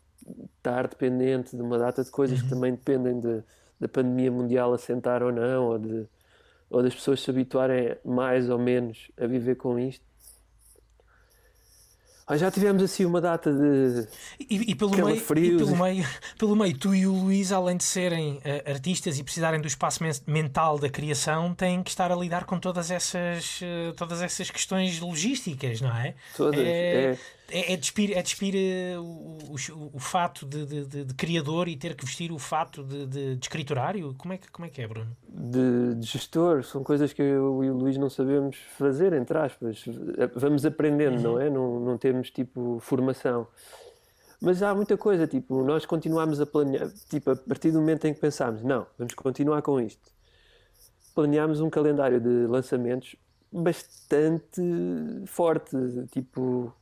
[0.58, 3.44] estar dependente de uma data de coisas que também dependem de-
[3.84, 6.06] da pandemia mundial assentar ou não, ou, de,
[6.70, 10.04] ou das pessoas se habituarem mais ou menos a viver com isto.
[12.26, 14.08] Ah, já tivemos assim uma data de.
[14.40, 15.62] E, e pelo meio, e frios.
[15.62, 16.06] pelo, meio,
[16.40, 20.02] pelo meio, tu e o Luís, além de serem eh, artistas e precisarem do espaço
[20.02, 24.50] men- mental da criação, têm que estar a lidar com todas essas, eh, todas essas
[24.50, 26.16] questões logísticas, não é?
[26.38, 27.18] Todas, É, é.
[27.50, 31.68] É, é despir, é despir eh, o, o, o fato de, de, de- de criador
[31.68, 34.14] e ter que vestir o fato de, escriturário.
[34.18, 35.16] Como é, que, como é que é, Bruno?
[35.28, 39.84] de, gestor, são coisas que eu e o Luís não sabemos fazer, entre aspas.
[40.36, 41.50] Vamos aprendendo, não é?
[41.50, 43.48] Não, não temos tipo formação.
[44.42, 48.14] Mas há muita coisa, tipo, nós continuamos a planear, tipo, a partir do momento em
[48.14, 50.12] que pensámos, não, vamos continuar com isto.
[51.16, 53.16] Planeámos um calendário de lançamentos
[53.52, 54.62] bastante
[55.28, 55.78] forte,
[56.12, 56.74] tipo,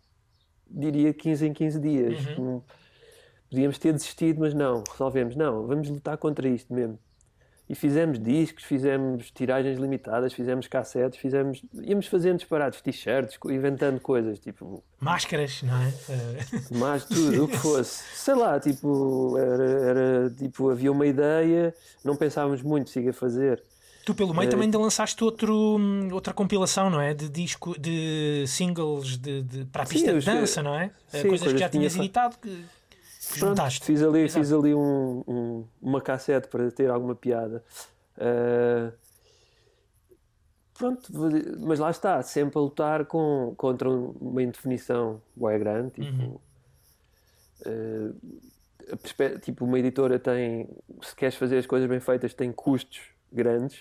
[0.73, 2.37] diria 15 em 15 dias.
[2.37, 2.63] Não-
[3.49, 6.97] Podíamos ter desistido, mas não, resolvemos, não, vamos lutar contra isto mesmo.
[7.69, 11.61] E fizemos discos, fizemos tiragens limitadas, fizemos cassetes, fizemos.
[11.81, 15.93] íamos fazendo disparados, t-shirts, inventando coisas, tipo, Máscaras, não é?
[16.77, 18.03] Mais tudo, o que fosse.
[18.15, 23.61] Sei lá, tipo, era, era, tipo, havia uma ideia, não pensávamos muito se ia fazer.
[24.05, 27.13] Tu, pelo meio, Eh, também ainda lançaste outro, hum, outra compilação, não é?
[27.13, 30.85] De disco, de singles de, de- para a Sim, pista de já- dança, não é?
[31.13, 33.85] Eh, sim, coisas que coisas já que tinha tinhas fa- editado que, que Pronto, juntaste.
[33.85, 34.39] fiz ali, Exato.
[34.43, 37.63] fiz ali um- um- uma cassete para ter alguma piada.
[38.17, 38.91] Ah,
[40.77, 41.11] pronto,
[41.59, 45.91] mas lá está, sempre a lutar com, contra uma indefinição bué grande.
[45.91, 46.41] Tipo,
[48.91, 50.67] a perspe- tipo, uma editora tem,
[51.03, 52.99] se queres fazer as coisas bem feitas, tem custos
[53.31, 53.79] grandes.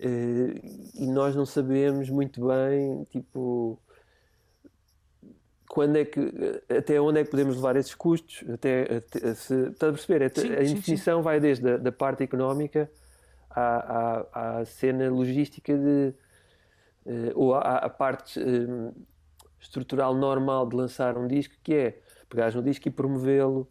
[0.00, 3.78] Ah, e nós não sabemos muito bem, tipo,
[5.68, 6.20] quando é que,
[6.68, 10.24] até onde é que podemos levar esses custos, até, até- se, estás a perceber?
[10.26, 10.72] Até- Sim, a sim, sim.
[10.72, 12.90] indefinição vai desde a da parte económica
[13.50, 16.14] à, à, à cena logística de,
[17.06, 18.92] eh, ou à, à parte eh,
[19.60, 23.68] estrutural normal de lançar um disco, que é pegares no disco e promovê-lo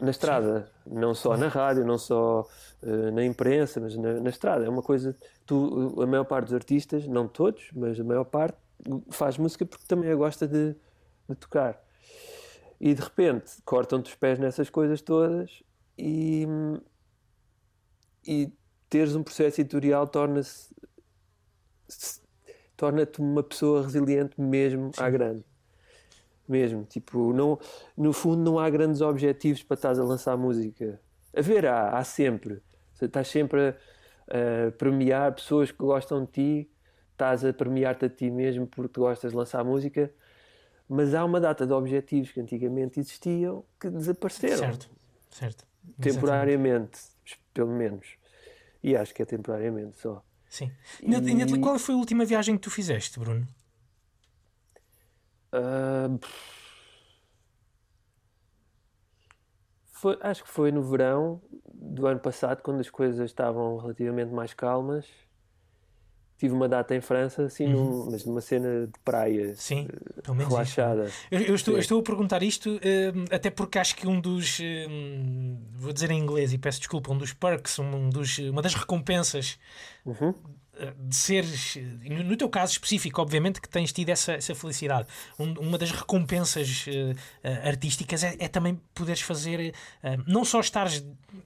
[0.00, 2.46] na estrada, não só na rádio, não só
[2.82, 4.64] eh, na imprensa, mas na, na estrada.
[4.64, 5.16] É uma coisa.
[5.46, 8.58] Tu, a maior parte dos artistas, não todos, mas a maior parte,
[9.10, 10.74] faz música porque também gosta de,
[11.28, 11.82] de tocar.
[12.80, 15.62] E de repente cortam-te os pés nessas coisas todas
[15.96, 16.46] e,
[18.26, 18.52] e
[18.90, 20.74] teres um processo editorial torna-se
[22.76, 25.44] torna-te uma pessoa resiliente mesmo à grande.
[26.46, 27.58] Mesmo, tipo, não,
[27.96, 31.00] no fundo não há grandes objetivos para estás a lançar música.
[31.34, 32.62] A ver, há, há sempre.
[33.00, 33.68] Estás sempre
[34.28, 36.70] a, a premiar pessoas que gostam de ti,
[37.12, 40.12] estás a premiar-te a ti mesmo porque gostas de lançar música,
[40.88, 44.90] mas há uma data de objetivos que antigamente existiam que desapareceram Certo,
[45.30, 45.64] certo.
[45.82, 46.02] Exatamente.
[46.14, 46.98] temporariamente,
[47.52, 48.06] pelo menos.
[48.82, 50.22] E acho que é temporariamente só.
[50.48, 50.70] Sim.
[51.02, 53.48] E- Qual foi a última viagem que tu fizeste, Bruno?
[55.56, 56.08] Ah,
[59.92, 61.40] foi- acho que foi no verão
[61.72, 65.06] do ano passado, quando as coisas estavam relativamente mais calmas.
[66.36, 69.86] Tive uma data em França, assim, num- mas numa cena de praia, Sim,
[70.22, 70.76] pelo menos isso.
[70.76, 71.08] relaxada.
[71.30, 74.58] Eu, eu estou, eu estou a perguntar isto hum, até porque acho que um dos,
[74.60, 78.74] hum, vou dizer em inglês e peço desculpa, um dos perks, um dos, uma das
[78.74, 79.58] recompensas
[80.04, 80.34] Uhum.
[80.78, 85.06] Eh, de seres, no teu caso específico, obviamente que tens tido essa, essa felicidade.
[85.38, 91.04] Um- uma das recompensas eh, artísticas é, é também poderes fazer, eh, não só estares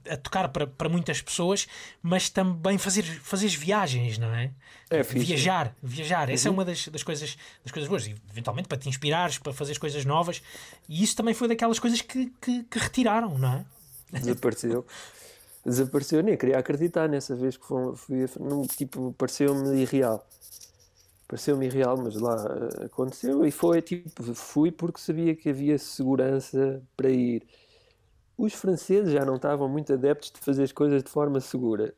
[0.09, 1.67] a tocar para, para muitas pessoas,
[2.01, 4.51] mas também fazer, fazeres viagens, não é?
[4.89, 5.25] É fixe.
[5.25, 6.29] Viajar, viajar.
[6.29, 8.07] Essa é uma das, das, coisas, das coisas boas.
[8.07, 10.41] E, eventualmente para te inspirares, para fazeres coisas novas.
[10.87, 13.65] E isso também foi daquelas coisas que, que, que retiraram, não é?
[14.19, 14.85] Desapareceu.
[15.65, 20.25] Desapareceu, nem queria acreditar nessa vez que fui, não, tipo, pareceu-me irreal.
[21.27, 22.35] Pareceu-me irreal, mas lá
[22.81, 27.45] eh, aconteceu e foi tipo, fui porque sabia que havia segurança para ir.
[28.37, 31.93] Os franceses já não estavam muito adeptos de fazer as coisas de forma segura,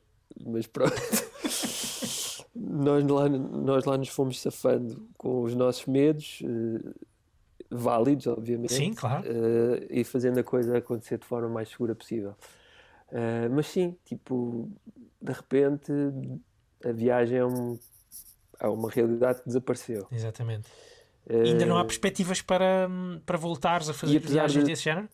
[0.45, 0.91] mas pronto.
[2.53, 6.91] nós, lá, nós lá nos fomos safando com os nossos medos, eh,
[7.69, 9.23] válidos, obviamente Sim, claro.
[9.25, 12.35] eh, e fazendo a coisa acontecer de forma mais segura possível.
[13.11, 14.71] Eh, mas sim, tipo,
[15.21, 15.91] de repente
[16.83, 17.77] a viagem é, um,
[18.59, 20.07] é uma realidade que desapareceu.
[20.11, 20.69] Exatamente.
[21.29, 22.89] E ainda não há perspectivas para,
[23.25, 25.07] para voltares a fazer viagens de- desse género?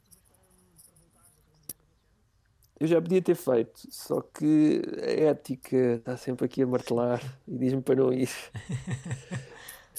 [2.79, 7.57] Eu já podia ter feito, só que a ética está sempre aqui a martelar e
[7.57, 8.29] diz-me para não ir.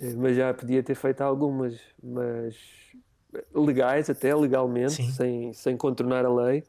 [0.01, 2.57] Eh, mas já podia ter feito algumas, mas
[3.53, 5.11] legais até, legalmente, Sim.
[5.11, 6.63] sem, sem contornar a lei.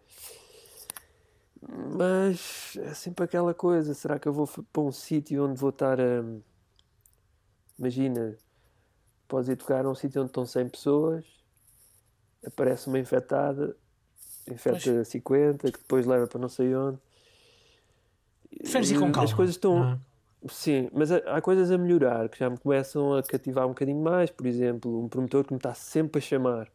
[1.61, 5.99] Mas é sempre aquela coisa, será que eu vou para um sítio onde vou estar
[5.99, 6.23] a...
[7.77, 8.37] Imagina,
[9.27, 11.25] podes ir tocar a um sítio onde estão 100 pessoas,
[12.45, 13.75] aparece uma infectada,
[14.47, 16.99] infecta 50, que depois leva para não sei onde.
[18.57, 19.23] Preferes ir com calma.
[19.23, 19.83] As coisas estão...
[19.93, 19.99] é?
[20.47, 24.31] Sim, mas há coisas a melhorar que já me começam a cativar um bocadinho mais.
[24.31, 26.71] Por exemplo, um promotor que me está sempre a chamar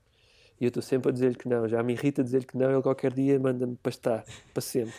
[0.65, 1.69] e eu estou sempre a dizer-lhe que não.
[1.69, 2.71] Já me irrita dizer-lhe que não.
[2.73, 4.95] Ele qualquer dia manda-me para estar, para sempre.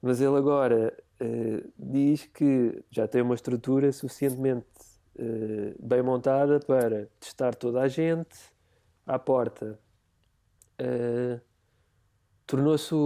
[0.00, 4.66] Mas ele agora eh, diz que já tem uma estrutura suficientemente
[5.18, 8.36] eh, bem montada para testar toda a gente
[9.06, 9.78] à porta.
[10.78, 11.40] Eh,
[12.46, 12.98] tornou-se o,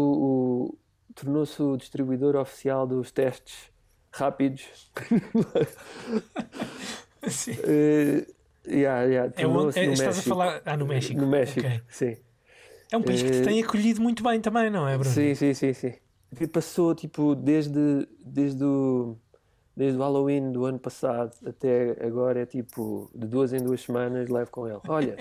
[0.72, 0.78] o-
[1.14, 3.70] tornou-se o distribuidor oficial dos testes
[4.12, 4.90] rápidos.
[7.28, 7.52] Sim.
[7.64, 8.26] Eh,
[8.68, 10.28] yeah, yeah, É onde, é, estás México.
[10.28, 10.62] a falar.
[10.64, 11.20] Ah, no México.
[11.20, 11.80] No México, Ok.
[11.90, 12.16] sim.
[12.90, 15.14] É um país que te Eh, tem acolhido muito bem também, não é, Bruno?
[15.14, 15.94] Sim, sim, sim, sim.
[16.52, 19.16] Passou tipo desde, desde, o,
[19.76, 24.28] desde o Halloween do ano passado até agora é tipo de duas em duas semanas
[24.28, 24.80] levo com ele.
[24.88, 25.16] Olha,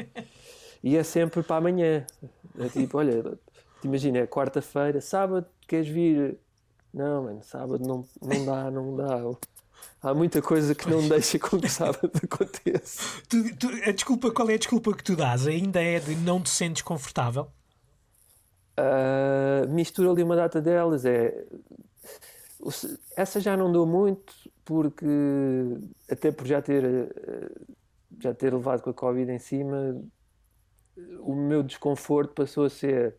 [0.84, 2.06] e é sempre para amanhã.
[2.60, 3.24] É tipo, olha,
[3.82, 6.38] te imagina, é quarta-feira, sábado, queres vir
[6.94, 9.18] Não, mano, sábado não, não dá, não dá.
[10.02, 13.02] Há muita coisa que não deixa com que sábado aconteça.
[13.28, 15.48] Tu- tu- a desculpa, qual é a desculpa que tu dás?
[15.48, 17.52] Ainda é de não te sentes confortável?
[18.78, 21.06] Ah, mistura ali uma data delas.
[21.06, 21.46] É...
[22.60, 22.70] o
[23.16, 24.34] Essa já não dou muito,
[24.64, 25.06] porque
[26.10, 27.50] até por já ter, eh,
[28.20, 30.02] já ter levado com a Covid em cima,
[31.20, 33.16] o meu desconforto passou a ser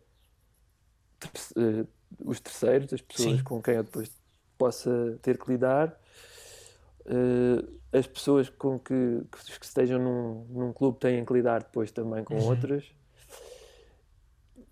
[1.57, 1.85] eh,
[2.23, 3.43] os terceiros, as pessoas Sim.
[3.43, 4.09] com quem eu depois
[4.57, 5.99] possa ter que lidar,
[7.07, 12.23] eh, as pessoas com que, que estejam num, num clube têm que lidar depois também
[12.23, 12.47] com Uhum.
[12.49, 12.85] outras.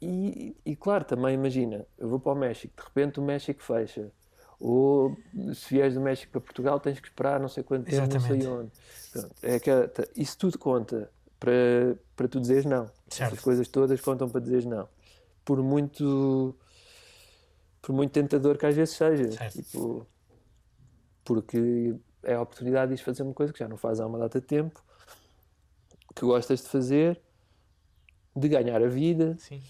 [0.02, 4.12] E, e claro, também imagina, eu vou para o México, de repente o México fecha.
[4.60, 5.18] Ou
[5.54, 8.38] se vieres do México para Portugal tens que esperar não sei quanto tempo, não sei
[8.38, 8.48] Exatamente.
[8.48, 8.72] onde.
[9.12, 9.70] Pronto, é que,
[10.16, 11.10] isso tudo conta
[11.40, 12.86] para, para tu dizeres não.
[13.10, 13.34] Certo.
[13.34, 14.88] Essas coisas todas contam para dizeres não.
[15.44, 16.56] Por muito
[17.82, 19.30] por muito tentador que às vezes seja.
[19.50, 20.08] Tipo,
[21.24, 21.96] porque
[22.26, 24.46] é a oportunidade de fazer uma coisa que já não fazes há uma data de
[24.48, 24.84] tempo,
[26.16, 27.20] que gostas de fazer,
[28.36, 29.62] de ganhar a vida, Sim.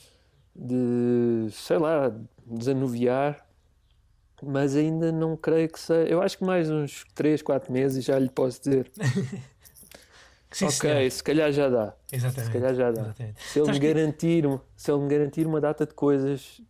[0.55, 2.11] de, sei lá,
[2.45, 3.45] desanuviar,
[4.43, 6.09] mas ainda não creio que seja.
[6.09, 8.91] Eu acho que mais uns 3, 4 meses já lhe posso dizer.
[10.51, 11.11] Sim, ok, senhor.
[11.11, 11.93] se calhar já dá.
[12.11, 12.45] Exatamente.
[12.45, 13.01] Se calhar já dá.
[13.01, 13.43] Exatamente.
[13.43, 16.61] Se ele, me que- garantir, um- se ele me garantir uma data de coisas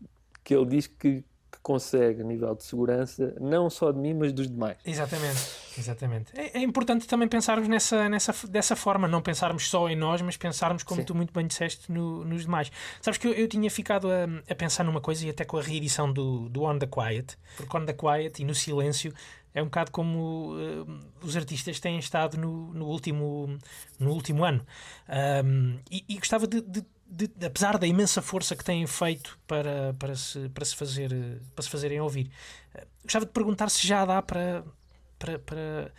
[0.43, 1.21] que ele diz que,
[1.51, 4.77] que consegue a nível de segurança, não só de mim, mas dos demais.
[4.83, 5.37] Exatamente,
[5.79, 6.31] exatamente.
[6.37, 10.37] É, é importante também pensarmos nessa, nessa, dessa forma, não pensarmos só em nós, mas
[10.37, 11.05] pensarmos, como Sim.
[11.05, 12.71] tu muito bem disseste, no- nos demais.
[13.01, 15.61] Sabes que eu, eu tinha ficado a, a pensar numa coisa e até com a
[15.61, 19.13] reedição do, do On the Quiet, porque On the Quiet e no silêncio
[19.53, 23.57] é um bocado como eh, os artistas têm estado no, no, último,
[23.97, 24.65] no último ano.
[25.07, 29.95] Ahm, e, e gostava de, de- de- apesar da imensa força que têm feito para,
[29.97, 31.09] para, se, para, se fazer,
[31.55, 32.29] para se fazerem ouvir,
[32.73, 34.63] eh, gostava de perguntar se já dá para,
[35.19, 35.91] para, para-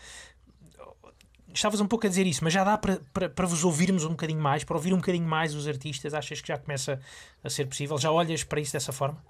[1.55, 4.11] Estavas um pouco a dizer isso, mas já dá para, para, para vos ouvirmos um
[4.11, 6.13] bocadinho mais, para ouvir um bocadinho mais os artistas?
[6.13, 7.01] Achas que já começa
[7.43, 7.97] a ser possível?
[7.97, 9.25] Já olhas para isso dessa forma?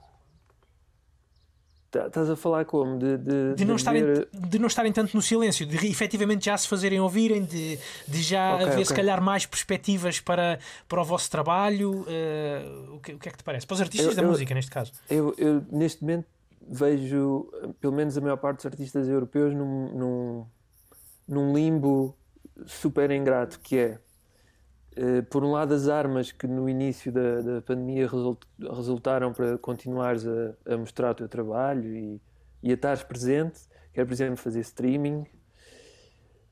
[1.91, 2.99] Tá- Estás a falar como?
[2.99, 6.59] De, de, De não, estarem, ver- de não estarem tanto no silêncio, de efetivamente já
[6.59, 7.78] se fazerem ouvirem, de,
[8.09, 8.97] de já Ok, haver se ok.
[9.05, 10.59] calhar mais perspectivas para,
[10.89, 12.05] para o vosso trabalho.
[12.09, 13.64] eh, o, que, o que é que te parece?
[13.66, 14.91] Para os artistas Eu- da eu- música, neste caso.
[15.09, 16.26] Eu, eu, neste momento
[16.69, 17.51] vejo,
[17.81, 20.47] pelo menos a maior parte dos artistas europeus, num, num,
[21.29, 22.17] num limbo
[22.64, 24.01] super ingrato, que é,
[24.97, 29.59] eh, por um lado, as armas que no início da, da pandemia result- resultaram para
[29.59, 32.21] continuares a, a mostrar o teu trabalho e,
[32.62, 33.61] e a estares presente,
[33.93, 35.27] que era, por exemplo, fazer streaming,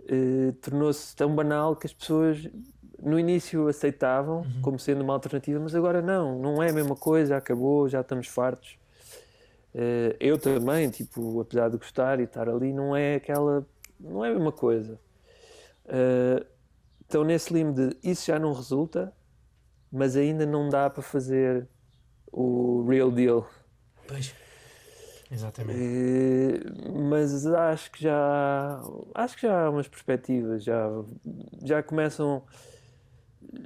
[0.06, 2.48] eh, tornou-se tão banal que as pessoas
[3.02, 7.36] no início aceitavam como sendo uma alternativa, mas agora não, não é a mesma coisa,
[7.36, 8.78] acabou, já estamos fartos.
[9.74, 13.66] Eh, eu também, tipo, apesar de gostar e estar ali, não é aquela,
[13.98, 14.98] não é a mesma coisa.
[17.06, 19.12] Então nesse limbo de isso já não resulta,
[19.92, 21.68] mas ainda não dá para fazer
[22.32, 23.46] o real deal.
[24.08, 24.34] Pois.
[25.30, 25.80] Exatamente.
[25.80, 26.60] Eh,
[27.08, 28.80] mas acho que já
[29.14, 30.88] acho que já há umas perspectivas já
[31.64, 32.44] já começam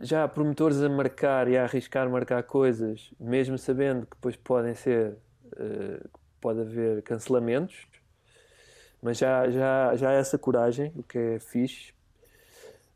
[0.01, 4.75] já há promotores a marcar e a arriscar marcar coisas mesmo sabendo que depois podem
[4.75, 5.17] ser
[6.41, 7.87] pode haver cancelamentos
[9.03, 11.93] mas já já já há essa coragem o que é fixe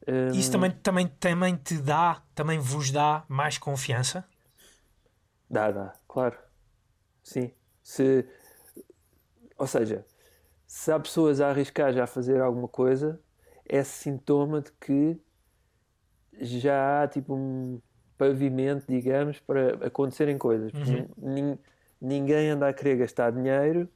[0.07, 4.25] Hum, Isso também, também, também te dá, também vos dá mais confiança?
[5.49, 6.39] Dá, dá, claro.
[7.23, 7.53] Sim.
[7.83, 8.27] Se,
[9.57, 10.05] ou seja,
[10.67, 13.21] se há pessoas a arriscar já a fazer alguma coisa,
[13.67, 15.21] é sintoma de que
[16.41, 17.81] já há tipo um
[18.17, 20.73] pavimento, digamos, para acontecerem coisas.
[21.17, 21.59] Nin-
[22.03, 23.89] ninguém anda a querer gastar dinheiro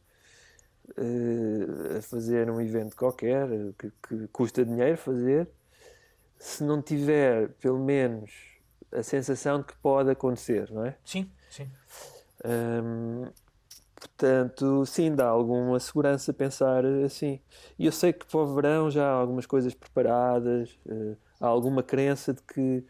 [0.97, 5.49] eh, a fazer um evento qualquer eh, que, que custa dinheiro fazer
[6.39, 8.31] se não tiver pelo menos
[8.93, 10.97] a sensação de que pode acontecer, não é?
[11.05, 11.69] Sim, sim.
[12.45, 13.29] Hum,
[13.95, 17.41] portanto, sim, dá alguma segurança pensar assim.
[17.79, 21.83] E eu sei que para o verão já há algumas coisas preparadas, eh, há alguma
[21.83, 22.85] crença de que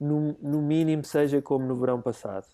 [0.00, 2.46] no, no mínimo seja como no verão passado.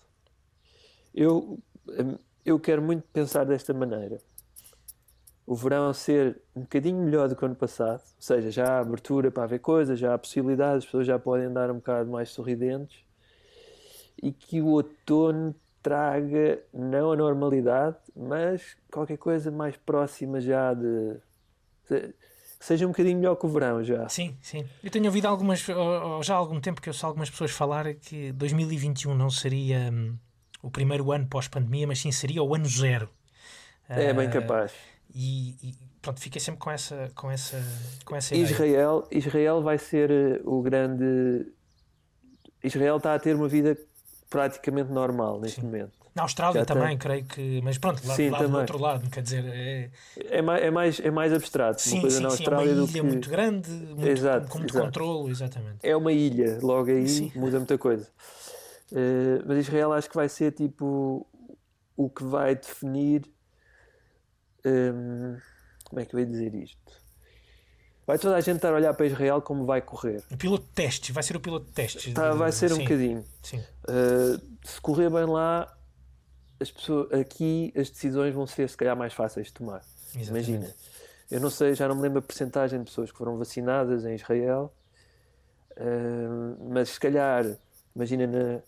[1.13, 4.19] Eu, hum, eu quero muito pensar desta maneira.
[5.45, 8.79] O verão ser um bocadinho melhor do que o ano passado, ou seja, já há
[8.79, 12.29] abertura para haver coisas, já há possibilidades, as pessoas já podem andar um bocado mais
[12.29, 13.03] sorridentes
[14.21, 21.17] e que o outono traga não a normalidade, mas qualquer coisa mais próxima já de
[22.63, 24.07] seja um bocadinho melhor que o verão já.
[24.07, 24.65] Sim, sim.
[24.81, 25.59] Eu tenho ouvido algumas,
[26.23, 30.15] já há algum tempo que eu ouço algumas pessoas falar que 2021 não seria hum,
[30.63, 33.09] o primeiro ano pós-pandemia, mas sim seria o ano zero.
[33.89, 34.71] É bem Ah, capaz.
[35.13, 37.61] E, e pronto, fiquei sempre com essa, com essa,
[38.05, 38.49] com essa ideia.
[38.49, 41.45] Israel, Israel vai ser eh, o grande.
[42.63, 43.77] Israel está a ter uma vida
[44.29, 45.67] praticamente normal neste Sim.
[45.67, 45.91] momento.
[46.15, 46.97] Na Austrália Já também, tem.
[46.99, 47.59] creio que.
[47.63, 49.43] Mas pronto, lá, Sim, lá do outro lado, quer dizer.
[49.47, 49.89] É...
[50.29, 51.81] É mais, é mais, é mais abstrato.
[51.81, 52.43] Sim, uma coisa sim, na sim.
[52.43, 53.01] É uma Austrália ilha que.
[53.01, 54.85] muito grande, muito, Exato, com muito exato.
[54.85, 55.77] controlo, exatamente.
[55.83, 57.31] É uma ilha, logo aí Sim.
[57.35, 58.07] muda muita coisa.
[58.93, 61.27] Eh, mas Israel acho que vai ser tipo
[61.97, 63.23] o que vai definir.
[64.65, 65.37] hum,
[65.89, 67.03] como é que eu ia dizer isto?
[68.05, 70.21] Vai toda a gente estar a olhar para Israel como vai correr.
[70.31, 72.13] O piloto de testes, vai ser o piloto de testes.
[72.13, 73.25] Tá, vai ser um sim, bocadinho.
[73.41, 75.77] Sim, Uh, se correr bem lá,
[76.59, 79.81] as pessoas, aqui as decisões vão ser se calhar mais fáceis de tomar.
[80.15, 80.29] exatamente.
[80.29, 80.75] Imagina,
[81.29, 84.15] eu não sei, já não me lembro a percentagem de pessoas que foram vacinadas em
[84.15, 84.73] Israel,
[85.71, 87.45] uh, mas se calhar,
[87.95, 88.61] imagina na,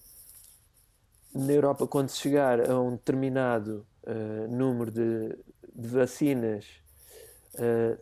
[1.36, 5.38] na Europa, quando se chegar a um determinado uh, número de,
[5.76, 6.66] de vacinas,
[7.56, 8.00] uh,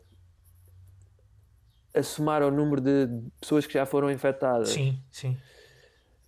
[1.96, 3.08] a somar ao número de
[3.40, 5.38] pessoas que já foram infectadas Sim, sim.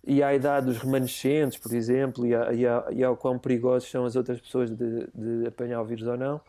[0.04, 3.90] e à idade dos remanescentes, por exemplo, e, a, e, a, e ao quão perigosos
[3.90, 6.40] são as outras pessoas de, de apanhar o vírus ou não.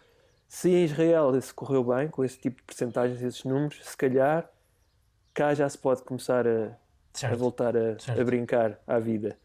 [0.48, 4.50] Se em Israel isso correu bem, com esse tipo de percentagens, esses números, se calhar
[5.34, 6.78] cá já se pode começar a,
[7.24, 9.38] a voltar a, a brincar à vida.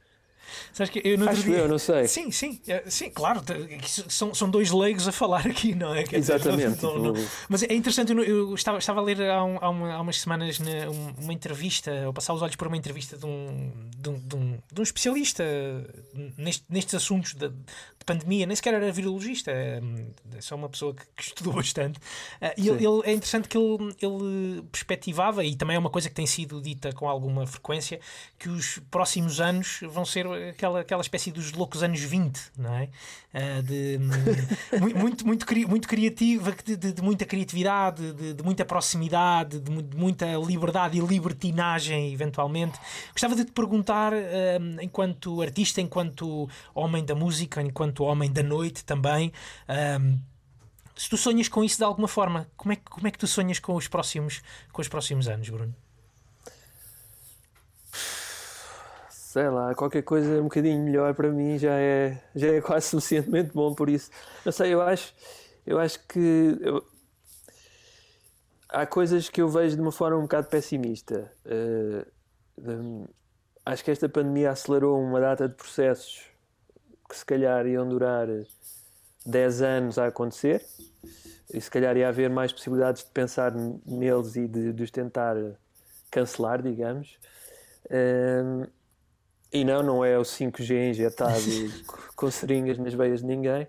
[0.73, 1.57] Sabes que eu outro Acho dia...
[1.59, 2.07] eu, não sei.
[2.09, 3.43] Sim, sim, é, sim, claro.
[4.09, 6.05] São, são dois leigos a falar aqui, não é?
[6.13, 6.83] Exatamente.
[6.83, 9.69] não- não- tipo, Mas é interessante, eu, eu estava, estava a ler há, um- há
[9.69, 13.17] uma- há umas semanas na- um- uma entrevista, ou passar os olhos por uma entrevista
[13.17, 15.45] de um, de um, de um- de um especialista
[16.37, 17.51] neste- nestes assuntos de
[18.05, 19.81] pandemia, nem sequer era virologista, é,
[20.37, 21.99] é só uma pessoa que, que estudou bastante.
[22.41, 26.09] Ah, E ele, ele- é interessante que ele, ele perspectivava, e também é uma coisa
[26.09, 28.01] que tem sido dita com alguma frequência,
[28.39, 32.89] que os próximos anos vão ser aquela, aquela espécie dos loucos anos 20, não é?
[33.35, 33.99] Ah, de,
[34.81, 39.59] mu- muito, muito, cri- muito criativa, de, de- de muita criatividade, de, de muita proximidade,
[39.61, 42.79] de, mu- de muita liberdade e libertinagem, eventualmente.
[43.13, 48.85] Gostava de te perguntar, ah, enquanto artista, enquanto homem da música, enquanto homem da noite
[48.85, 49.33] também.
[49.69, 49.99] ah,
[50.97, 53.27] se tu sonhas com isso de alguma forma, como é, que- como é que tu
[53.27, 55.75] sonhas com os próximos, com os próximos anos, Bruno?
[59.09, 63.51] sei lá, qualquer coisa um bocadinho melhor para mim já é, já é quase suficientemente
[63.55, 64.11] bom por isso.
[64.45, 65.15] Não sei, eu acho,
[65.67, 66.87] eu acho que eu-
[68.69, 71.33] há coisas que eu vejo de uma forma um bocado pessimista.
[72.59, 73.07] Hum,
[73.65, 76.25] acho que esta pandemia acelerou uma data de processos
[77.13, 78.27] que se calhar iam durar
[79.27, 80.65] 10 anos a acontecer
[81.53, 85.37] e se calhar ia haver mais possibilidades de pensar neles e de, de os tentar
[86.11, 87.19] cancelar, digamos.
[87.91, 88.67] Hum,
[89.53, 91.43] e não, não é o 5G injetado
[92.17, 93.69] com seringas nas veias de ninguém,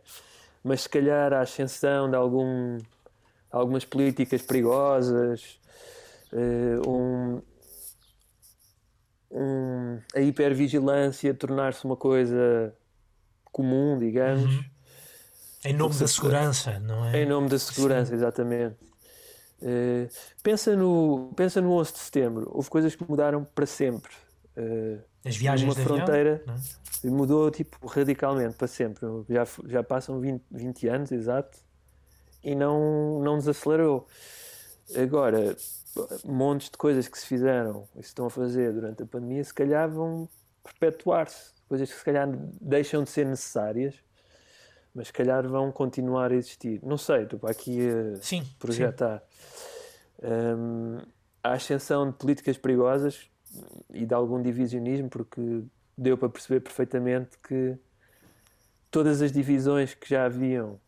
[0.64, 2.78] mas se calhar a ascensão de algum,
[3.52, 5.60] algumas políticas perigosas,
[6.32, 7.42] eh, um,
[9.30, 12.74] um- a hipervigilância tornar-se uma coisa
[13.54, 14.66] comum, digamos,
[15.64, 17.22] Em nome da se- segurança, não é?
[17.22, 18.76] em nome da segurança, exatamente.
[19.62, 20.10] Eh,
[20.42, 24.12] pensa, no, pensa no 11 de setembro, houve coisas que mudaram para sempre.
[24.58, 27.16] Eh, As viagens avião, fronteira não é?
[27.16, 29.06] mudou tipo radicalmente para sempre.
[29.30, 31.58] Já, já passam 20, 20 anos, exato,
[32.44, 34.06] e não, não desacelerou.
[35.02, 35.56] Agora,
[36.26, 39.54] montes de coisas que se fizeram e se estão a fazer durante a pandemia, se
[39.54, 40.28] calhar vão
[40.78, 41.54] perpetuar-se.
[41.74, 42.30] Coisas que se calhar
[42.62, 43.96] deixam de ser necessárias,
[44.94, 46.80] mas se calhar vão continuar a existir.
[46.84, 48.56] Não sei, estou aqui a Sim, sim.
[48.60, 49.24] projetar.
[50.22, 51.00] Hum,
[51.44, 53.28] a ascensão de políticas perigosas
[53.92, 55.64] e de algum divisionismo, porque
[55.98, 57.76] deu para perceber perfeitamente que
[58.92, 60.80] todas as divisões que já haviam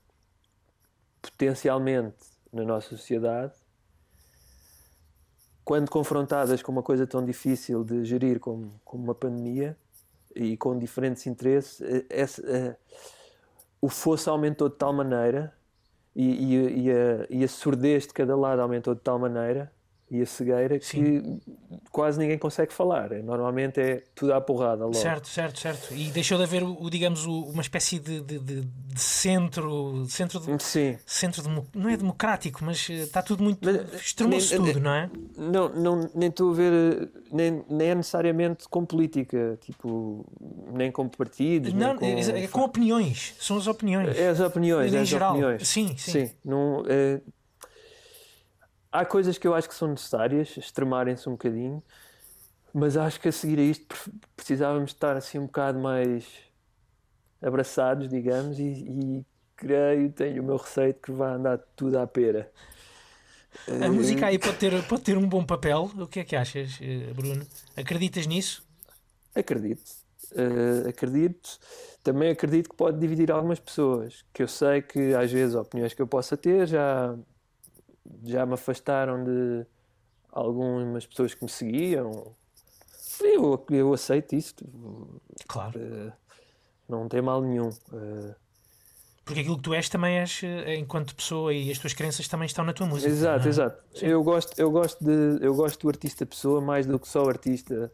[1.20, 3.56] potencialmente na nossa sociedade,
[5.64, 9.76] quando confrontadas com uma coisa tão difícil de gerir como, como uma pandemia
[10.36, 12.76] e com diferentes interesses, eh, eh,
[13.82, 15.54] o fosso aumentou de tal maneira
[16.16, 19.72] e, e, e, a, e a surdez de cada lado aumentou de tal maneira
[20.18, 21.40] e a cegueira que
[21.92, 23.12] quase ninguém consegue falar.
[23.12, 24.94] É, Normalmente é tudo à porrada logo.
[24.96, 25.94] Certo, certo, certo.
[25.94, 30.40] E deixou de haver, o, digamos, o- uma espécie de, de, de- de centro, centro,
[30.40, 30.98] de, Sim.
[31.06, 34.40] centro demo- não é democrático, mas eh, está tudo muito Mas, eh, nem-
[34.74, 35.10] tudo, não é?
[35.38, 40.26] Não, não, nem estou a ver, eh, nem, nem é necessariamente com política, tipo,
[40.74, 42.06] nem com partidos, Não, com...
[42.06, 44.18] é, com opiniões, são as opiniões.
[44.18, 45.32] É as opiniões, Em é as geral.
[45.32, 45.68] opiniões.
[45.68, 46.30] Sim, sim.
[46.44, 47.20] não, é-
[49.00, 51.84] Há coisas que eu acho que são necessárias, extremarem-se um bocadinho,
[52.74, 56.26] mas acho que a seguir a isto pre- precisávamos estar assim um bocado mais
[57.42, 59.26] abraçados, digamos, e, e
[59.56, 62.52] creio, tenho o meu receio que vai andar tudo à pera.
[63.82, 65.90] A música aí pode ter, pode ter um bom papel.
[65.98, 67.46] O que é que achas, eh, Bruno?
[67.76, 68.66] Acreditas nisso?
[69.34, 69.84] Acredito.
[70.36, 71.58] Eh, acredito.
[72.04, 74.24] Também acredito que pode dividir algumas pessoas.
[74.34, 77.16] Que eu sei que às vezes opiniões que eu possa ter já,
[78.24, 79.66] já me afastaram de
[80.32, 82.36] algumas pessoas que me seguiam.
[83.22, 84.56] Eu, eu aceito isso.
[85.48, 85.80] Claro.
[85.80, 86.12] Eh,
[86.88, 87.70] não tem mal nenhum.
[87.94, 88.36] Eh,
[89.24, 92.46] Porque aquilo que tu és também és, eh, enquanto pessoa, e as tuas crenças também
[92.46, 93.10] estão na tua música.
[93.10, 93.50] Exato, é?
[93.50, 93.84] exato.
[94.02, 97.30] Eu gosto, eu gosto de, eu gosto do artista pessoa mais do que só o
[97.30, 97.92] artista.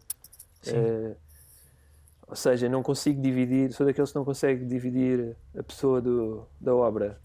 [2.27, 6.73] Ou seja, não consigo dividir, sou daqueles que não consegue dividir a pessoa do, da
[6.73, 7.19] obra.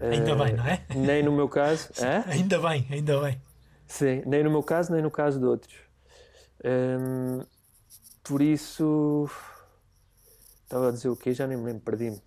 [0.00, 0.84] Ainda Eh, bem, não é?
[0.94, 2.24] Nem no meu caso, Hã?
[2.30, 3.40] Ainda bem, ainda bem.
[3.86, 5.74] Sim, nem no meu caso, nem no caso de outros.
[6.64, 7.44] Hum,
[8.22, 9.28] por isso,
[10.64, 11.34] estava a dizer o quê?
[11.34, 12.20] Já nem me lembro, perdi-me.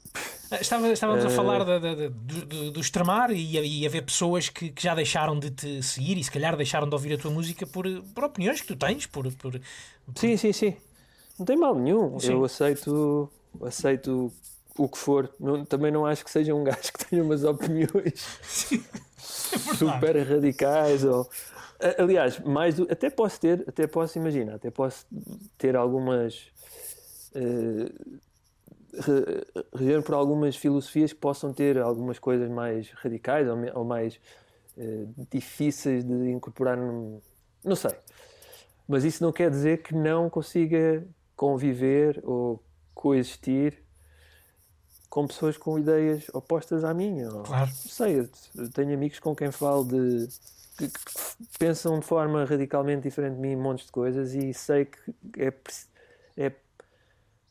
[0.52, 4.04] Ah, Estava, estávamos a Eh, falar da- da- da- do, do, extremar e, e haver
[4.06, 7.18] pessoas que, que já deixaram de te seguir e se calhar deixaram de ouvir a
[7.18, 9.60] tua música por, por opiniões que tu tens, por, por...
[10.16, 10.78] Sim, sim, sim.
[11.40, 12.20] Não tem mal nenhum.
[12.20, 12.34] Sim.
[12.34, 13.30] Eu aceito,
[13.64, 14.32] aceito
[14.78, 15.34] o que for.
[15.40, 18.40] Não- também não acho que seja um gajo que tenha umas opiniões
[19.18, 21.04] super radicais.
[21.04, 21.30] Ou...
[21.98, 22.84] Aliás, mais do...
[22.92, 25.06] até posso ter, até posso imaginar, até posso
[25.58, 26.52] ter algumas.
[27.34, 27.92] eh,
[29.00, 34.20] re- reger por algumas filosofias que possam ter algumas coisas mais radicais ou, ou mais
[34.78, 37.20] eh, difíceis de incorporar num...
[37.64, 37.92] Não sei.
[38.88, 41.06] Mas isso não quer dizer que não consiga
[41.36, 42.64] conviver ou
[42.94, 43.84] coexistir
[45.16, 47.30] com pessoas com ideias opostas à minha.
[47.30, 47.68] Claro.
[47.68, 50.28] Não sei, eu tenho amigos com quem falo de.
[50.78, 54.84] que, que pensam de forma radicalmente diferente de mim em montes de coisas e sei
[54.84, 55.54] que é,
[56.36, 56.52] é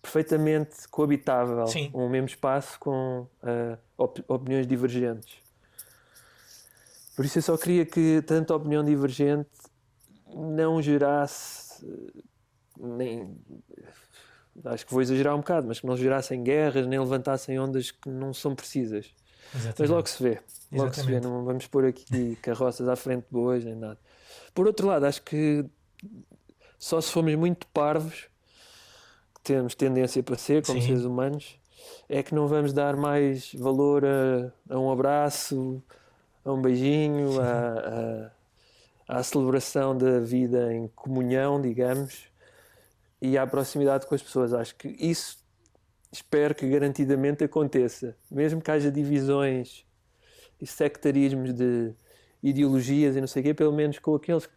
[0.02, 1.90] perfeitamente coabitável Sim.
[1.94, 5.38] um mesmo espaço com ah, op- opiniões divergentes.
[7.16, 9.48] Por isso eu só queria que tanta opinião divergente
[10.36, 12.20] não gerasse eh,
[12.78, 13.38] nem
[14.64, 18.08] acho que vou exagerar um bocado, mas que não gerassem guerras nem levantassem ondas que
[18.08, 19.10] não são precisas.
[19.52, 19.92] Mas Exatamente.
[19.92, 20.40] logo se vê.
[20.72, 21.20] Logo se vê.
[21.20, 23.98] Não vamos pôr aqui carroças à frente de boas nem nada.
[24.54, 25.64] Por outro lado, acho que
[26.78, 28.28] só se formos muito parvos,
[29.34, 30.88] que temos tendência para ser como Sim.
[30.88, 31.58] seres humanos,
[32.08, 35.82] é que não vamos dar mais valor a, a um abraço,
[36.44, 38.30] a um beijinho, a,
[39.08, 42.26] a, à celebração da vida em comunhão, digamos,
[43.24, 44.52] e à proximidade com as pessoas.
[44.52, 45.42] Acho que isso
[46.12, 48.14] espero que garantidamente aconteça.
[48.30, 49.86] Mesmo que haja divisões
[50.60, 51.94] e sectarismos de
[52.42, 54.52] ideologias e não sei o quê, pelo menos com aqueles que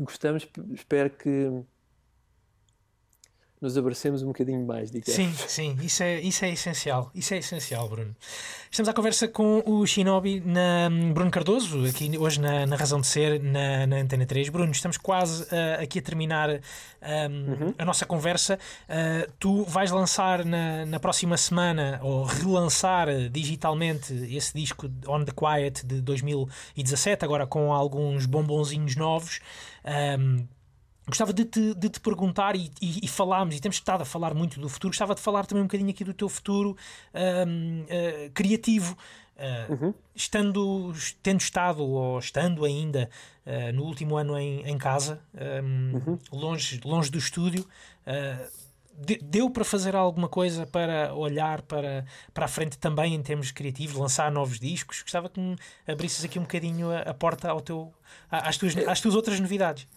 [0.00, 1.62] gostamos, espero que
[3.62, 5.14] nos abracemos um bocadinho mais, digamos.
[5.14, 7.10] Sim, sim, isso é, isso é essencial.
[7.14, 8.14] Isso é essencial, Bruno.
[8.68, 13.06] Estamos à conversa com o Shinobi na Bruno Cardoso, aqui hoje na, na Razão de
[13.06, 14.48] Ser, na, na Antena 3.
[14.48, 18.58] Bruno, estamos quase ah, aqui a terminar ahm, a nossa conversa.
[18.88, 25.24] Ah, tu vais lançar na, na próxima semana, ou relançar ah, digitalmente, esse disco On
[25.24, 29.38] the Quiet de 2017, agora com alguns bombonzinhos novos.
[29.84, 30.46] Ahm,
[31.06, 34.34] Gostava de te, de te perguntar, e, e, e falámos, e temos estado a falar
[34.34, 36.76] muito do futuro, gostava de falar também um bocadinho aqui do teu futuro
[37.12, 37.44] ah,
[38.32, 38.96] criativo.
[39.36, 39.66] Ah,
[40.14, 40.92] estando,
[41.22, 43.10] tendo estado ou estando ainda
[43.44, 45.92] ah, no último ano em, em casa, ahm,
[46.30, 47.66] longe, longe do estúdio,
[48.94, 53.50] de- deu para fazer alguma coisa para olhar para, para a frente também em termos
[53.50, 55.02] criativos, lançar novos discos?
[55.02, 55.56] Gostava que me
[55.88, 57.92] abrisses aqui um bocadinho a, a porta ao teu,
[58.30, 59.88] às, tuas, às tuas outras novidades.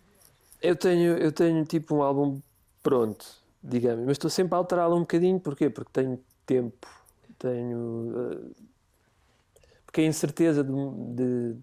[0.61, 2.41] Eu tenho, eu tenho tipo um álbum
[2.81, 3.25] pronto,
[3.63, 5.69] digamos, mas estou sempre a alterá-lo um bocadinho, porquê?
[5.69, 6.87] Porque tenho tempo,
[7.37, 8.11] tenho.
[8.57, 8.61] eh,
[9.85, 10.71] porque a incerteza de,
[11.15, 11.55] de-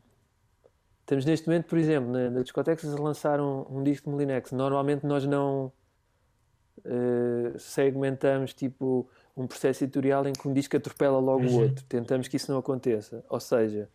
[1.00, 4.52] Estamos neste momento, por exemplo, na, na discoteca a lançar um, um disco de Molinex.
[4.52, 5.70] Normalmente nós não
[6.84, 11.62] eh, segmentamos tipo um processo editorial em que um disco atropela logo o Uhum.
[11.64, 11.84] outro.
[11.88, 13.24] Tentamos que isso não aconteça.
[13.28, 13.90] Ou seja,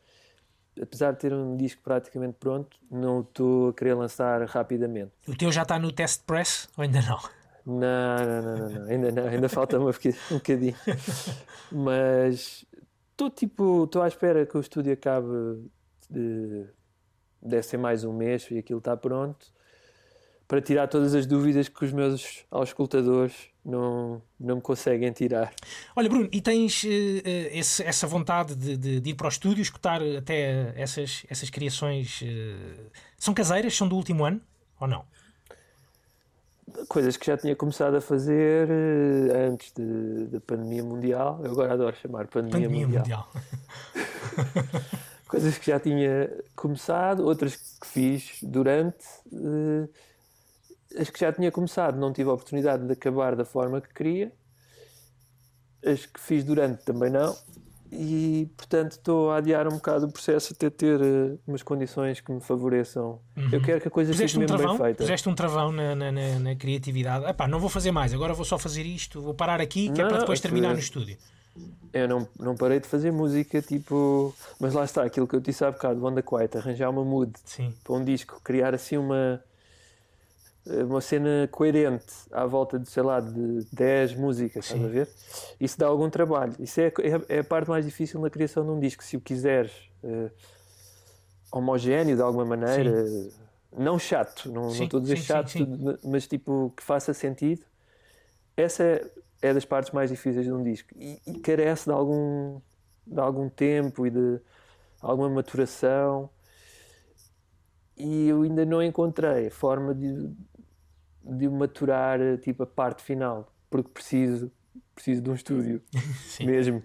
[0.82, 5.12] apesar de ter um disco praticamente pronto, não estou a querer lançar rapidamente.
[5.28, 7.20] O teu já está no test press ou ainda não?
[7.66, 8.90] Não, não, não, não, não.
[8.90, 10.76] ainda não, ainda falta um bocadinho.
[11.72, 12.66] Mas
[13.12, 15.28] estou tipo, estou à espera que o estúdio acabe
[16.10, 16.66] de
[17.42, 19.57] deve ser mais um mês e aquilo está pronto
[20.48, 23.34] para tirar todas as dúvidas que os meus auscultadores
[23.66, 25.54] não, não me conseguem tirar.
[25.96, 29.62] Olha, Bruno, e tens eh, esse- essa vontade de, de- de ir para o estúdio,
[29.62, 32.22] escutar até essas, essas criações?
[32.24, 32.56] eh,
[33.18, 33.76] são caseiras?
[33.76, 34.40] São do último ano?
[34.80, 35.04] Ou não?
[36.90, 39.72] coisas que já tinha começado a fazer eh, antes
[40.30, 41.42] da pandemia mundial.
[41.44, 43.28] Eu agora adoro chamar pandemia, Pandemia mundial.
[43.34, 43.44] mundial.
[45.28, 49.06] Coisas que já tinha começado, outras que fiz durante.
[50.98, 54.32] As que já tinha começado, não tive a oportunidade de acabar da forma que queria.
[55.86, 57.36] As que fiz durante também não.
[57.90, 62.30] E, portanto, estou a adiar um bocado o processo até ter eh, umas condições que
[62.34, 63.22] me favoreçam.
[63.50, 65.04] Eu quero que a coisa Puseste fique um mesmo travão, bem feita.
[65.04, 67.26] puseste um travão na, na, na- na criatividade.
[67.26, 70.04] Epá, não vou fazer mais, agora vou só fazer isto, vou parar aqui, que é
[70.04, 71.18] Não, para não, depois isso terminar é- no estúdio.
[71.94, 74.36] Eu não, não parei de fazer música, tipo.
[74.60, 77.74] Mas lá está, aquilo que eu disse há bocado, Wanda Quiet, arranjar uma mood Sim,
[77.86, 79.42] para um disco, criar assim uma.
[80.86, 84.88] Uma cena coerente à volta de, sei lá, de 10 músicas, estás Sim.
[84.88, 85.10] a ver?
[85.60, 86.54] Isso dá algum trabalho.
[86.60, 89.04] Isso é, é, é a parte mais difícil na criação de um disco.
[89.04, 89.72] Se o quiseres
[90.04, 90.30] eh,
[91.52, 93.06] homogéneo de alguma maneira,
[93.78, 95.98] não chato, não, não Sim, estou a dizer sim, sim, chato, sim.
[96.04, 97.64] mas tipo que faça sentido,
[98.56, 99.12] essa é,
[99.42, 102.60] é das partes mais difíceis de um disco e, e carece de algum,
[103.06, 104.40] de algum tempo e de
[105.02, 106.30] alguma maturação.
[107.96, 110.30] E eu ainda não encontrei a forma de,
[111.28, 114.52] de maturar tipo, a parte final, porque preciso,
[114.96, 115.82] preciso de um estúdio
[116.28, 116.46] sim.
[116.46, 116.84] mesmo.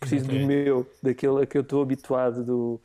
[0.00, 0.46] Preciso do Exatamente.
[0.46, 2.44] meu, daquele a que eu estou habituado.
[2.44, 2.80] Do...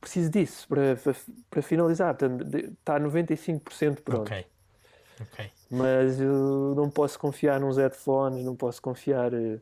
[0.00, 1.16] Preciso disso para, para,
[1.50, 2.14] para finalizar.
[2.16, 4.32] Portanto, Está 95% pronto.
[4.32, 4.46] Ok.
[5.20, 5.52] Ok.
[5.70, 9.32] Mas eu não posso confiar nos headphones, não posso confiar.
[9.34, 9.60] eh,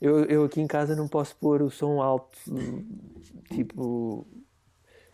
[0.00, 2.38] Eu, eu aqui em casa não posso pôr o som alto,
[3.50, 4.26] tipo.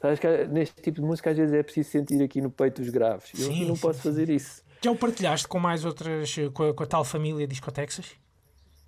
[0.01, 2.89] Sabes que neste tipo de música às vezes é preciso sentir aqui no peito os
[2.89, 3.31] graves.
[3.39, 4.63] Eu Sim, não sim, posso fazer isso.
[4.83, 8.13] Já o partilhaste com mais outras, eh, com a, com a tal família Discotexas?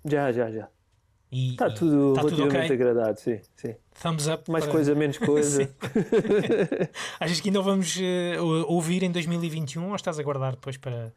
[0.03, 0.67] Já, já, já.
[1.31, 2.75] E, Está e tudo tá tudo relativamente ok?
[2.75, 3.75] agradado, sim, sim.
[4.01, 4.49] Thumbs up.
[4.51, 5.69] Mais para- coisa, menos coisa.
[7.19, 11.13] Achas que ainda vamos eh, ou- ouvir em 2021 ou estás a guardar depois para,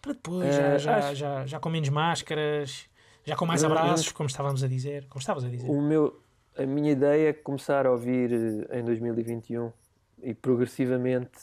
[0.00, 2.86] para depois, já, Eh, já, acho- já, já com menos máscaras,
[3.24, 5.06] já com mais abraços, como estávamos a dizer?
[5.08, 5.68] Como estavas a dizer?
[5.70, 6.20] O meu,
[6.56, 9.72] a minha ideia é começar a ouvir eh, em 2021
[10.22, 11.38] e progressivamente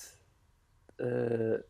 [0.97, 1.63] eh,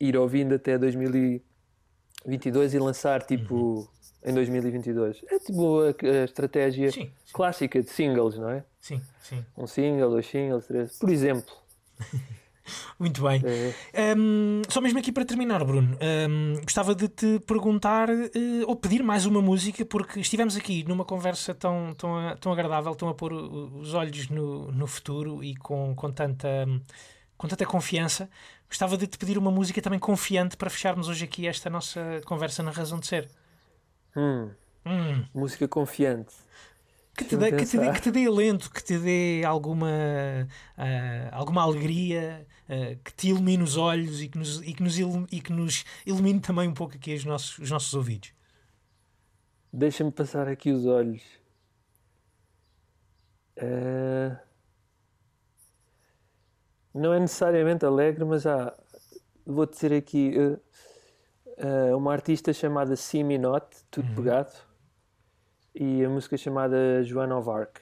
[0.00, 3.88] ir ouvindo até 2022 e lançar tipo
[4.22, 5.24] em 2022.
[5.30, 7.32] É tipo a, a estratégia Sim, sim.
[7.32, 8.64] clássica de singles, não é?
[8.80, 9.44] Sim, sim.
[9.56, 10.98] Um single, dois singles, três.
[10.98, 11.54] Por exemplo.
[12.98, 13.44] Muito bem.
[13.92, 15.96] eh, Hum, só mesmo aqui para terminar, Bruno,
[16.28, 21.04] hum, gostava de te perguntar eh, ou pedir mais uma música, porque estivemos aqui numa
[21.04, 25.94] conversa tão, tão, tão agradável, tão a pôr os olhos no, no futuro e com,
[25.94, 26.48] com, tanta,
[27.36, 28.28] com tanta confiança.
[28.68, 32.62] Gostava de te pedir uma música também confiante para fecharmos hoje aqui esta nossa conversa
[32.62, 33.28] na razão de ser.
[34.14, 34.56] hum,
[34.86, 36.34] Hum, música confiante.
[37.16, 39.88] que, te dê, que, te dê, que te dê alento, que te dê alguma,
[40.76, 44.98] ah, alguma alegria, ah, que te ilumine os olhos e que, nos, e, que nos
[44.98, 48.32] ilu- e que nos ilumine também um pouco aqui os nossos, os nossos ouvidos.
[49.72, 51.22] Deixa-me passar aqui os olhos.
[53.56, 54.36] Eh,
[56.92, 58.72] Não é necessariamente alegre, mas há.
[59.44, 60.58] Vou dizer aqui eh,
[61.58, 64.14] eh, uma artista chamada Simi Not, tudo Uhum.
[64.14, 64.52] pegado,
[65.74, 67.78] e a música chamada Joana of Arc.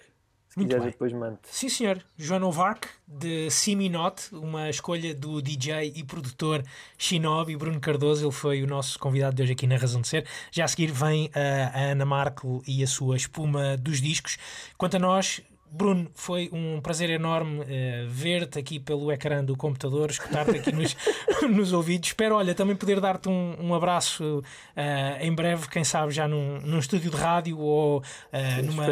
[0.53, 0.92] Se Muito quiseres, bem.
[0.92, 1.38] depois mando.
[1.44, 2.05] Sim, senhor.
[2.18, 6.62] Joan Ovark, de Simi Not, uma escolha do DJ e produtor
[6.98, 8.26] Shinobi Bruno Cardoso.
[8.26, 10.26] Ele foi o nosso convidado de hoje aqui na Razão de Ser.
[10.50, 14.36] Já a seguir vem a Ana Markel e a sua espuma dos discos.
[14.76, 15.40] Quanto a nós,
[15.74, 20.94] Bruno, foi um prazer enorme eh, ver-te aqui pelo ecrã do computador, escutar-te aqui nos,
[21.48, 22.10] nos ouvidos.
[22.10, 24.42] Espero, olha, também poder dar-te um, um abraço
[24.76, 28.86] eh, em breve, quem sabe já num, num estúdio de rádio ou eh, numa,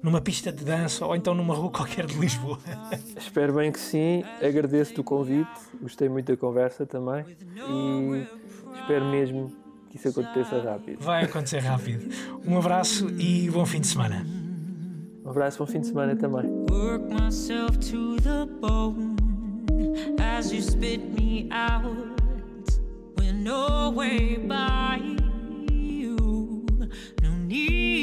[0.00, 2.60] numa pista de dança ou então numa rua qualquer de Lisboa.
[3.18, 4.22] Espero bem que sim.
[4.40, 5.50] Agradeço-te o convite.
[5.82, 7.24] Gostei muito da conversa também.
[7.56, 8.26] E
[8.78, 9.52] espero mesmo
[9.90, 11.00] que isso aconteça rápido.
[11.00, 12.08] Vai acontecer rápido.
[12.46, 14.39] Um abraço e bom fim de semana.
[15.24, 16.44] Um abraço, bom fim de semana também.
[16.70, 19.16] work myself to the bone
[20.18, 21.84] as you spit me out
[23.18, 24.98] with no way by
[25.70, 26.16] you.
[27.22, 27.99] No need